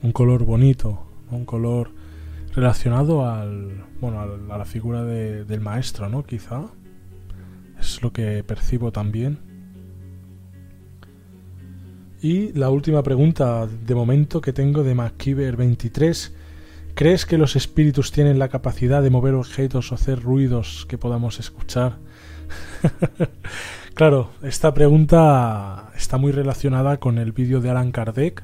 Un 0.01 0.12
color 0.12 0.43
bonito, 0.43 1.05
un 1.32 1.45
color 1.45 1.99
relacionado 2.54 3.30
al, 3.30 3.86
bueno, 4.02 4.22
a 4.22 4.58
la 4.58 4.66
figura 4.66 5.04
de, 5.04 5.45
del 5.45 5.62
maestro, 5.62 6.10
¿no? 6.10 6.24
Quizá. 6.24 6.64
Es 7.80 8.02
lo 8.02 8.12
que 8.12 8.43
percibo 8.43 8.91
también. 8.91 9.39
Y 12.22 12.52
la 12.54 12.70
última 12.70 13.02
pregunta 13.02 13.66
de 13.66 13.95
momento 13.95 14.41
que 14.41 14.52
tengo 14.52 14.84
de 14.84 14.93
McKeever 14.93 15.56
23. 15.56 16.36
¿Crees 16.93 17.26
que 17.26 17.38
los 17.38 17.56
espíritus 17.56 18.12
tienen 18.12 18.39
la 18.39 18.50
capacidad 18.50 19.02
de 19.02 19.10
mover 19.10 19.36
objetos 19.36 19.91
o 19.91 19.95
hacer 19.95 20.22
ruidos 20.22 20.86
que 20.89 20.97
podamos 20.97 21.39
escuchar? 21.39 21.97
claro, 23.93 24.32
esta 24.43 24.74
pregunta 24.74 25.91
está 25.95 26.18
muy 26.18 26.34
relacionada 26.34 26.97
con 26.97 27.18
el 27.20 27.32
vídeo 27.32 27.62
de 27.62 27.70
Alan 27.70 27.93
Kardec 27.93 28.43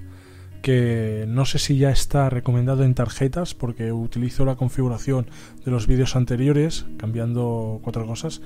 que 0.66 1.26
no 1.28 1.45
sé 1.45 1.59
si 1.59 1.78
ya 1.78 1.91
está 1.91 2.28
recomendado 2.28 2.84
en 2.84 2.95
tarjetas 2.95 3.53
porque 3.53 3.91
utilizo 3.91 4.45
la 4.45 4.55
configuración 4.55 5.28
de 5.63 5.70
los 5.70 5.86
vídeos 5.86 6.16
anteriores 6.16 6.88
cambiando 6.97 7.80
cuatro 7.84 8.07
cosas 8.07 8.41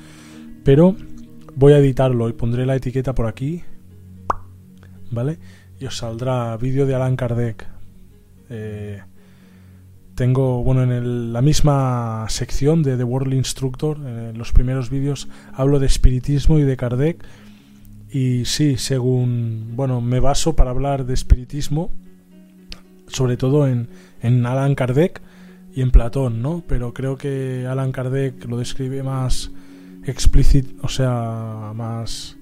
pero 0.66 0.98
voy 1.56 1.72
a 1.72 1.78
editarlo 1.78 2.28
y 2.28 2.34
pondré 2.34 2.66
la 2.66 2.76
etiqueta 2.76 3.16
por 3.16 3.26
aquí 3.26 3.64
vale 5.10 5.40
y 5.80 5.86
os 5.86 5.96
saldrá 5.96 6.58
vídeo 6.58 6.86
de 6.86 6.94
Alan 6.94 7.16
Kardec. 7.16 7.66
Eh, 8.50 9.02
tengo 10.14 10.62
bueno 10.62 10.84
en 10.84 11.32
la 11.32 11.42
misma 11.42 12.26
sección 12.28 12.84
de 12.84 12.98
The 12.98 13.06
World 13.06 13.34
Instructor 13.34 13.96
en 13.96 14.38
los 14.38 14.52
primeros 14.52 14.90
vídeos 14.90 15.30
hablo 15.54 15.80
de 15.80 15.86
espiritismo 15.86 16.60
y 16.60 16.64
de 16.64 16.76
Kardec 16.76 17.26
y 18.12 18.44
sí, 18.44 18.76
según, 18.76 19.74
bueno, 19.76 20.02
me 20.02 20.20
baso 20.20 20.58
para 20.58 20.72
hablar 20.72 21.06
de 21.06 21.14
espiritismo 21.14 21.92
sobre 23.10 23.38
todo 23.38 23.68
en, 23.68 23.90
en 24.22 24.46
Alan 24.46 24.76
Kardec 24.76 25.22
y 25.74 25.82
en 25.82 25.92
Platón, 25.92 26.42
¿no? 26.42 26.64
Pero 26.68 26.94
creo 26.94 27.18
que 27.18 27.66
Alan 27.68 27.92
Kardec 27.92 28.46
lo 28.46 28.58
describe 28.58 29.04
más 29.04 29.52
explícito, 30.06 30.74
o 30.82 30.90
sea, 30.90 31.74
más 31.76 32.38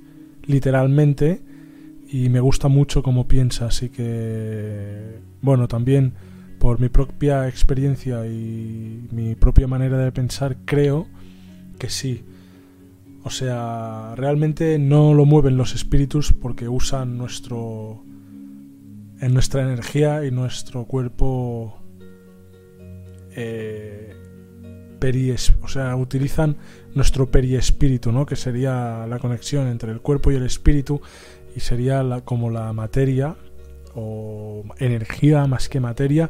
literalmente 0.45 1.41
y 2.09 2.29
me 2.29 2.39
gusta 2.39 2.67
mucho 2.67 3.03
cómo 3.03 3.27
piensa, 3.27 3.65
así 3.65 3.89
que 3.89 5.19
bueno, 5.41 5.67
también 5.67 6.13
por 6.59 6.79
mi 6.79 6.89
propia 6.89 7.47
experiencia 7.47 8.25
y 8.25 9.07
mi 9.11 9.35
propia 9.35 9.67
manera 9.67 9.97
de 9.97 10.11
pensar 10.11 10.57
creo 10.65 11.07
que 11.77 11.89
sí. 11.89 12.23
O 13.23 13.29
sea, 13.29 14.13
realmente 14.15 14.79
no 14.79 15.13
lo 15.13 15.25
mueven 15.25 15.57
los 15.57 15.75
espíritus 15.75 16.33
porque 16.33 16.69
usan 16.69 17.17
nuestro 17.17 18.03
en 19.19 19.33
nuestra 19.33 19.61
energía 19.61 20.25
y 20.25 20.31
nuestro 20.31 20.85
cuerpo 20.85 21.81
eh, 23.31 24.15
o 25.61 25.67
sea, 25.67 25.95
utilizan 25.95 26.57
nuestro 26.93 27.29
periespíritu, 27.29 28.11
¿no? 28.11 28.25
Que 28.25 28.35
sería 28.35 29.05
la 29.07 29.19
conexión 29.19 29.67
entre 29.67 29.91
el 29.91 30.01
cuerpo 30.01 30.31
y 30.31 30.35
el 30.35 30.43
espíritu 30.43 31.01
y 31.55 31.59
sería 31.59 32.03
como 32.25 32.49
la 32.49 32.73
materia 32.73 33.35
o 33.95 34.63
energía 34.79 35.45
más 35.45 35.69
que 35.69 35.79
materia 35.79 36.29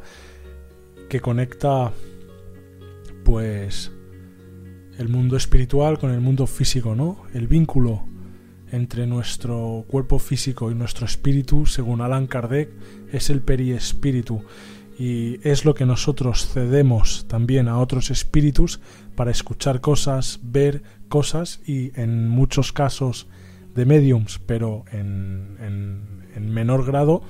que 1.09 1.21
conecta 1.21 1.91
pues 3.23 3.91
el 4.97 5.09
mundo 5.09 5.37
espiritual 5.37 5.97
con 5.97 6.11
el 6.11 6.21
mundo 6.21 6.45
físico, 6.47 6.95
¿no? 6.95 7.23
El 7.33 7.47
vínculo 7.47 8.03
entre 8.71 9.07
nuestro 9.07 9.85
cuerpo 9.87 10.19
físico 10.19 10.71
y 10.71 10.75
nuestro 10.75 11.05
espíritu, 11.05 11.65
según 11.65 12.01
Alan 12.01 12.27
Kardec, 12.27 12.69
es 13.11 13.29
el 13.29 13.41
periespíritu 13.41 14.43
y 14.99 15.39
es 15.47 15.63
lo 15.63 15.75
que 15.75 15.85
nosotros 15.85 16.47
cedemos 16.47 17.25
también 17.27 17.67
a 17.67 17.79
otros 17.79 18.09
espíritus 18.09 18.79
para 19.15 19.31
escuchar 19.31 19.79
cosas, 19.79 20.39
ver 20.41 20.81
cosas 21.07 21.61
y 21.65 21.91
en 21.99 22.27
muchos 22.27 22.73
casos 22.73 23.27
de 23.75 23.85
mediums, 23.85 24.39
pero 24.45 24.85
en, 24.91 25.57
en, 26.35 26.49
menor 26.51 26.85
grado, 26.85 27.21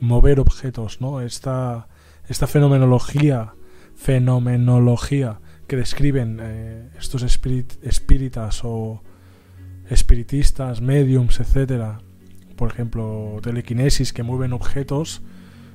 mover 0.00 0.38
objetos, 0.38 1.00
¿no? 1.00 1.20
Esta, 1.20 1.88
esta 2.28 2.46
fenomenología, 2.46 3.54
fenomenología 3.96 5.40
que 5.66 5.76
describen 5.76 6.38
eh, 6.40 6.90
estos 6.98 7.22
espíritas 7.22 8.60
o 8.62 9.02
espiritistas, 9.88 10.80
mediums, 10.80 11.40
etcétera, 11.40 12.00
por 12.56 12.70
ejemplo, 12.70 13.38
telequinesis 13.42 14.12
que 14.12 14.22
mueven 14.22 14.52
objetos 14.52 15.22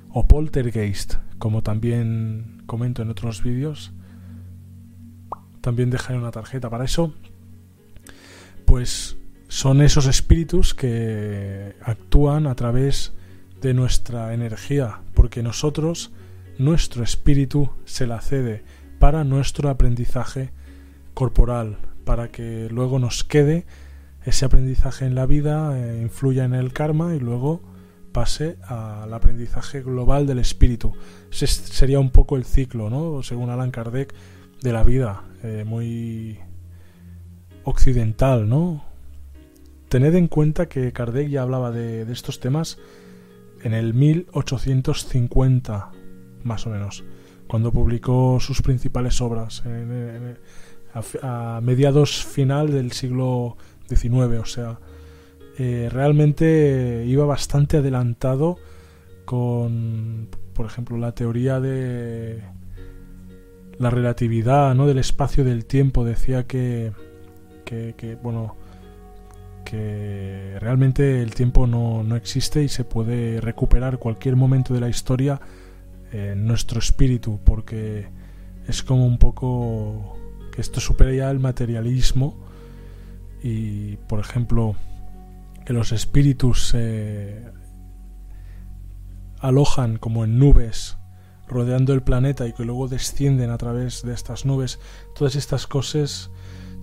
o 0.09 0.27
poltergeist, 0.27 1.15
como 1.37 1.61
también 1.61 2.63
comento 2.65 3.01
en 3.01 3.09
otros 3.09 3.43
vídeos, 3.43 3.93
también 5.61 5.89
dejaré 5.89 6.17
una 6.17 6.31
tarjeta 6.31 6.69
para 6.69 6.85
eso. 6.85 7.13
Pues 8.65 9.17
son 9.47 9.81
esos 9.81 10.07
espíritus 10.07 10.73
que 10.73 11.75
actúan 11.83 12.47
a 12.47 12.55
través 12.55 13.13
de 13.61 13.73
nuestra 13.73 14.33
energía, 14.33 15.01
porque 15.13 15.43
nosotros, 15.43 16.11
nuestro 16.57 17.03
espíritu 17.03 17.69
se 17.85 18.07
la 18.07 18.21
cede, 18.21 18.63
para 18.99 19.23
nuestro 19.23 19.69
aprendizaje 19.69 20.51
corporal, 21.13 21.77
para 22.05 22.29
que 22.29 22.67
luego 22.71 22.97
nos 22.97 23.23
quede 23.23 23.65
ese 24.25 24.45
aprendizaje 24.45 25.05
en 25.05 25.15
la 25.15 25.25
vida, 25.25 25.77
eh, 25.77 26.01
influya 26.01 26.45
en 26.45 26.53
el 26.53 26.73
karma 26.73 27.15
y 27.15 27.19
luego 27.19 27.61
pase 28.11 28.57
al 28.63 29.13
aprendizaje 29.13 29.81
global 29.81 30.27
del 30.27 30.39
espíritu. 30.39 30.93
Ese 31.31 31.47
sería 31.47 31.99
un 31.99 32.11
poco 32.11 32.35
el 32.35 32.45
ciclo, 32.45 32.89
¿no? 32.89 33.23
Según 33.23 33.49
Alan 33.49 33.71
Kardec, 33.71 34.13
de 34.61 34.73
la 34.73 34.83
vida, 34.83 35.23
eh, 35.43 35.63
muy 35.65 36.39
occidental, 37.63 38.47
¿no? 38.47 38.83
Tened 39.89 40.15
en 40.15 40.27
cuenta 40.27 40.67
que 40.67 40.93
Kardec 40.93 41.29
ya 41.29 41.41
hablaba 41.41 41.71
de, 41.71 42.03
estos 42.11 42.39
temas 42.39 42.77
en 43.63 43.73
el 43.73 43.93
1850, 43.93 45.91
más 46.43 46.65
o 46.67 46.69
menos, 46.69 47.03
cuando 47.47 47.71
publicó 47.71 48.39
sus 48.39 48.61
principales 48.61 49.19
obras, 49.21 49.63
a, 51.21 51.59
mediados 51.61 52.23
final 52.23 52.71
del 52.71 52.91
siglo 52.91 53.57
o 53.93 54.45
sea, 54.45 54.79
eh, 55.57 55.89
realmente 55.91 57.03
iba 57.05 57.25
bastante 57.25 57.77
adelantado 57.77 58.57
con, 59.25 60.29
por 60.53 60.65
ejemplo, 60.65 60.97
la 60.97 61.13
teoría 61.13 61.59
de 61.59 62.41
la 63.77 63.89
relatividad, 63.89 64.73
¿no? 64.75 64.87
Del 64.87 64.97
espacio 64.99 65.43
del 65.43 65.65
tiempo. 65.65 66.05
Decía 66.05 66.47
que, 66.47 66.93
que, 67.65 68.17
bueno, 68.21 68.55
que 69.65 70.57
realmente 70.59 71.21
el 71.21 71.33
tiempo 71.33 71.67
no, 71.67 72.03
no, 72.03 72.15
existe 72.15 72.63
y 72.63 72.69
se 72.69 72.83
puede 72.83 73.41
recuperar 73.41 73.99
cualquier 73.99 74.35
momento 74.35 74.73
de 74.73 74.79
la 74.81 74.89
historia 74.89 75.39
en 76.11 76.45
nuestro 76.45 76.79
espíritu, 76.79 77.39
porque 77.43 78.07
es 78.67 78.83
como 78.83 79.05
un 79.05 79.17
poco 79.17 80.17
que 80.51 80.61
esto 80.61 80.79
supera 80.81 81.13
ya 81.13 81.31
el 81.31 81.39
materialismo 81.39 82.50
y, 83.41 83.97
por 84.07 84.19
ejemplo, 84.19 84.75
que 85.65 85.73
los 85.73 85.91
espíritus 85.91 86.67
se 86.67 87.43
alojan 89.39 89.97
como 89.97 90.23
en 90.23 90.37
nubes 90.37 90.97
rodeando 91.47 91.93
el 91.93 92.01
planeta 92.01 92.47
y 92.47 92.53
que 92.53 92.63
luego 92.63 92.87
descienden 92.87 93.49
a 93.49 93.57
través 93.57 94.03
de 94.03 94.13
estas 94.13 94.45
nubes, 94.45 94.79
todas 95.15 95.35
estas 95.35 95.67
cosas 95.67 96.31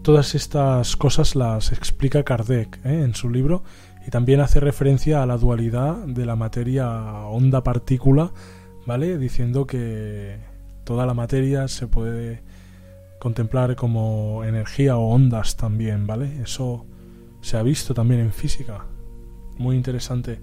Todas 0.02 0.34
estas 0.34 0.96
cosas 0.96 1.36
las 1.36 1.72
explica 1.72 2.22
Kardec 2.22 2.78
¿eh? 2.84 3.02
en 3.02 3.14
su 3.14 3.28
libro 3.28 3.62
y 4.06 4.11
también 4.11 4.40
hace 4.40 4.61
referencia 4.61 5.22
a 5.22 5.26
la 5.26 5.36
dualidad 5.36 5.96
de 5.96 6.24
la 6.24 6.34
materia 6.34 6.88
onda-partícula, 7.26 8.32
¿vale? 8.86 9.18
Diciendo 9.18 9.66
que 9.66 10.38
toda 10.84 11.04
la 11.04 11.14
materia 11.14 11.68
se 11.68 11.88
puede 11.88 12.42
contemplar 13.18 13.76
como 13.76 14.44
energía 14.44 14.96
o 14.96 15.08
ondas 15.10 15.56
también, 15.56 16.06
¿vale? 16.06 16.42
Eso 16.42 16.86
se 17.40 17.56
ha 17.56 17.62
visto 17.62 17.94
también 17.94 18.20
en 18.20 18.32
física. 18.32 18.86
Muy 19.56 19.76
interesante. 19.76 20.38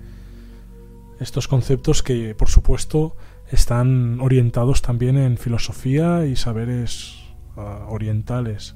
Estos 1.19 1.47
conceptos 1.47 2.03
que, 2.03 2.35
por 2.35 2.49
supuesto, 2.49 3.15
están 3.49 4.19
orientados 4.19 4.81
también 4.81 5.17
en 5.17 5.37
filosofía 5.37 6.25
y 6.25 6.35
saberes 6.35 7.15
uh, 7.55 7.91
orientales. 7.91 8.75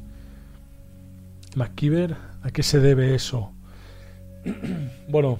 MacKeever, 1.55 2.15
¿a 2.41 2.51
qué 2.51 2.63
se 2.63 2.79
debe 2.79 3.15
eso? 3.15 3.51
bueno, 5.09 5.39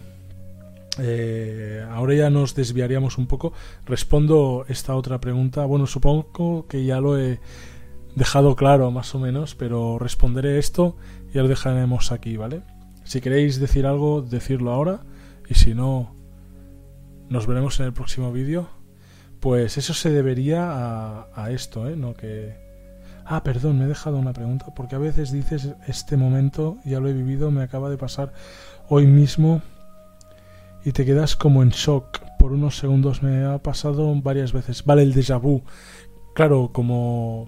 eh, 0.98 1.86
ahora 1.92 2.14
ya 2.16 2.30
nos 2.30 2.56
desviaríamos 2.56 3.18
un 3.18 3.28
poco. 3.28 3.54
Respondo 3.86 4.66
esta 4.68 4.96
otra 4.96 5.20
pregunta. 5.20 5.66
Bueno, 5.66 5.88
supongo 5.88 6.68
que 6.68 6.84
ya 6.84 7.00
lo 7.00 7.18
he 7.18 7.40
dejado 8.20 8.56
claro 8.56 8.92
más 8.92 9.16
o 9.16 9.20
menos, 9.20 9.56
pero 9.56 9.98
responderé 9.98 10.60
esto 10.60 10.98
y 11.32 11.34
ya 11.34 11.42
lo 11.42 11.48
dejaremos 11.48 12.12
aquí, 12.12 12.38
¿vale? 12.38 12.62
Si 13.04 13.22
queréis 13.22 13.60
decir 13.60 13.88
algo, 13.88 14.22
decirlo 14.22 14.72
ahora 14.72 15.02
y 15.50 15.56
si 15.56 15.74
no, 15.74 16.16
nos 17.30 17.48
veremos 17.48 17.80
en 17.80 17.88
el 17.88 17.94
próximo 17.94 18.32
vídeo. 18.32 18.70
Pues 19.40 19.78
eso 19.78 19.94
se 19.94 20.12
debería 20.12 20.68
a, 20.70 21.30
a 21.34 21.50
esto, 21.52 21.90
¿eh? 21.90 21.96
No 21.96 22.14
que 22.14 22.70
Ah, 23.32 23.44
perdón, 23.44 23.78
me 23.78 23.86
he 23.86 23.88
dejado 23.88 24.18
una 24.18 24.34
pregunta, 24.34 24.66
porque 24.76 24.96
a 24.96 24.98
veces 24.98 25.32
dices, 25.32 25.76
este 25.88 26.18
momento 26.18 26.78
ya 26.84 27.00
lo 27.00 27.10
he 27.10 27.14
vivido, 27.14 27.52
me 27.52 27.62
acaba 27.62 27.92
de 27.92 27.98
pasar 27.98 28.34
hoy 28.88 29.06
mismo 29.06 29.62
y 30.84 30.94
te 30.94 31.06
quedas 31.06 31.36
como 31.36 31.62
en 31.62 31.70
shock 31.70 32.22
por 32.40 32.54
unos 32.54 32.80
segundos. 32.80 33.22
Me 33.22 33.46
ha 33.46 33.60
pasado 33.60 34.12
varias 34.20 34.52
veces. 34.52 34.84
Vale, 34.84 35.04
el 35.04 35.14
déjà 35.14 35.40
vu. 35.40 35.62
Claro, 36.34 36.72
como 36.74 37.48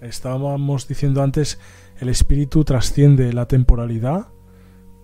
estábamos 0.00 0.88
diciendo 0.88 1.22
antes, 1.22 1.58
el 1.98 2.08
espíritu 2.08 2.64
trasciende 2.64 3.32
la 3.32 3.46
temporalidad 3.46 4.28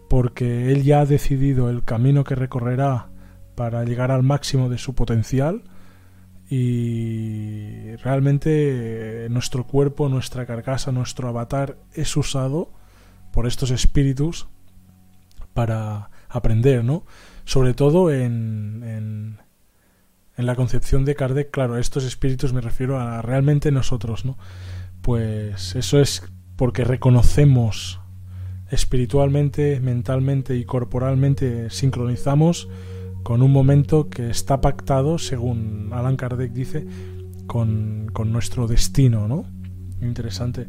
porque 0.08 0.72
él 0.72 0.82
ya 0.84 1.00
ha 1.00 1.06
decidido 1.06 1.68
el 1.68 1.84
camino 1.84 2.24
que 2.24 2.34
recorrerá 2.34 3.08
para 3.54 3.84
llegar 3.84 4.10
al 4.10 4.22
máximo 4.22 4.68
de 4.68 4.78
su 4.78 4.94
potencial 4.94 5.62
y 6.48 7.96
realmente 7.96 9.26
nuestro 9.30 9.66
cuerpo, 9.66 10.08
nuestra 10.08 10.46
carcasa, 10.46 10.92
nuestro 10.92 11.28
avatar 11.28 11.76
es 11.92 12.16
usado 12.16 12.70
por 13.32 13.46
estos 13.46 13.70
espíritus 13.70 14.46
para 15.54 16.10
aprender, 16.28 16.84
¿no? 16.84 17.04
Sobre 17.44 17.74
todo 17.74 18.12
en, 18.12 18.82
en, 18.84 19.38
la 20.36 20.54
concepción 20.54 21.04
de 21.04 21.14
Kardec, 21.14 21.50
claro, 21.50 21.78
estos 21.78 22.04
espíritus 22.04 22.52
me 22.52 22.60
refiero 22.60 23.00
a 23.00 23.22
realmente 23.22 23.72
nosotros, 23.72 24.24
¿no? 24.24 24.36
Pues 25.06 25.76
eso 25.76 26.00
es 26.00 26.24
porque 26.56 26.82
reconocemos 26.82 28.00
espiritualmente, 28.72 29.78
mentalmente 29.78 30.56
y 30.56 30.64
corporalmente, 30.64 31.70
sincronizamos 31.70 32.68
con 33.22 33.40
un 33.40 33.52
momento 33.52 34.10
que 34.10 34.30
está 34.30 34.60
pactado, 34.60 35.18
según 35.18 35.90
Alan 35.92 36.16
Kardec 36.16 36.52
dice, 36.52 36.88
con, 37.46 38.12
nuestro 38.32 38.66
destino, 38.66 39.28
¿no? 39.28 39.44
Interesante. 40.02 40.66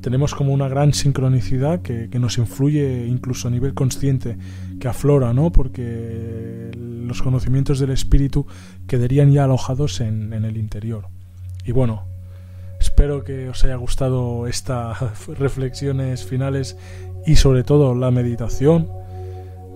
Tenemos 0.00 0.34
como 0.34 0.54
una 0.54 0.68
gran 0.68 0.94
sincronicidad 0.94 1.82
que, 1.82 2.08
nos 2.18 2.38
influye 2.38 3.06
incluso 3.06 3.48
a 3.48 3.50
nivel 3.50 3.74
consciente, 3.74 4.38
que 4.80 4.88
aflora, 4.88 5.34
¿no? 5.34 5.52
Porque 5.52 6.70
los 6.74 7.20
conocimientos 7.20 7.80
del 7.80 7.90
espíritu 7.90 8.46
quedarían 8.86 9.30
ya 9.30 9.44
alojados 9.44 10.00
en, 10.00 10.32
en 10.32 10.46
el 10.46 10.56
interior. 10.56 11.08
Y 11.66 11.72
bueno, 11.72 12.13
espero 12.84 13.24
que 13.24 13.48
os 13.48 13.64
haya 13.64 13.76
gustado 13.76 14.46
estas 14.46 15.26
reflexiones 15.38 16.24
finales 16.24 16.76
y 17.26 17.36
sobre 17.36 17.64
todo 17.64 17.94
la 17.94 18.10
meditación. 18.10 18.88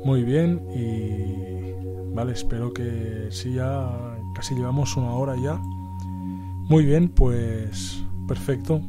Muy 0.04 0.22
bien 0.22 0.62
y 0.74 1.58
Vale, 2.18 2.32
espero 2.32 2.72
que 2.72 3.28
sí, 3.30 3.52
ya 3.52 3.88
casi 4.34 4.56
llevamos 4.56 4.96
una 4.96 5.12
hora 5.12 5.36
ya. 5.40 5.56
Muy 6.68 6.84
bien, 6.84 7.08
pues 7.08 8.02
perfecto. 8.26 8.80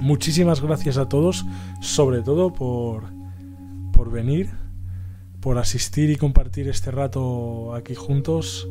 Muchísimas 0.00 0.62
gracias 0.62 0.96
a 0.96 1.06
todos, 1.06 1.44
sobre 1.82 2.22
todo 2.22 2.50
por, 2.50 3.04
por 3.92 4.10
venir, 4.10 4.48
por 5.40 5.58
asistir 5.58 6.08
y 6.08 6.16
compartir 6.16 6.66
este 6.68 6.90
rato 6.90 7.74
aquí 7.74 7.94
juntos 7.94 8.66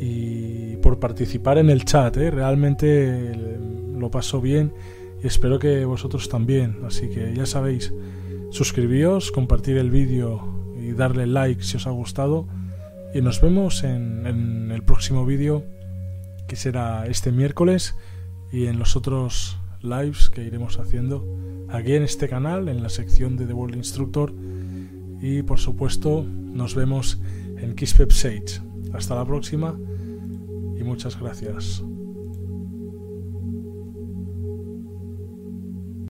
y 0.00 0.73
por 0.84 0.98
participar 0.98 1.56
en 1.56 1.70
el 1.70 1.86
chat. 1.86 2.14
¿eh? 2.18 2.30
Realmente 2.30 3.34
lo 3.96 4.10
paso 4.10 4.42
bien 4.42 4.74
y 5.22 5.26
espero 5.26 5.58
que 5.58 5.86
vosotros 5.86 6.28
también. 6.28 6.80
Así 6.84 7.08
que 7.08 7.34
ya 7.34 7.46
sabéis, 7.46 7.94
suscribíos, 8.50 9.32
compartir 9.32 9.78
el 9.78 9.90
vídeo 9.90 10.46
y 10.78 10.92
darle 10.92 11.26
like 11.26 11.62
si 11.62 11.78
os 11.78 11.86
ha 11.86 11.90
gustado 11.90 12.46
y 13.14 13.22
nos 13.22 13.40
vemos 13.40 13.82
en, 13.82 14.70
el 14.70 14.82
próximo 14.82 15.24
vídeo 15.24 15.64
que 16.48 16.56
será 16.56 17.06
este 17.06 17.32
miércoles 17.32 17.96
y 18.52 18.66
en 18.66 18.78
los 18.78 18.94
otros 18.94 19.56
lives 19.80 20.28
que 20.28 20.44
iremos 20.44 20.78
haciendo 20.78 21.26
aquí 21.70 21.94
en 21.94 22.02
este 22.02 22.28
canal, 22.28 22.68
en 22.68 22.82
la 22.82 22.90
sección 22.90 23.38
de 23.38 23.46
The 23.46 23.54
World 23.54 23.76
Instructor 23.76 24.34
y 25.22 25.40
por 25.44 25.58
supuesto 25.58 26.26
nos 26.28 26.74
vemos 26.74 27.22
en 27.56 27.74
Kiss 27.74 27.96
Sage. 28.10 28.60
Hasta 28.92 29.14
la 29.14 29.24
próxima 29.24 29.78
muchas 30.84 31.18
gracias. 31.18 31.82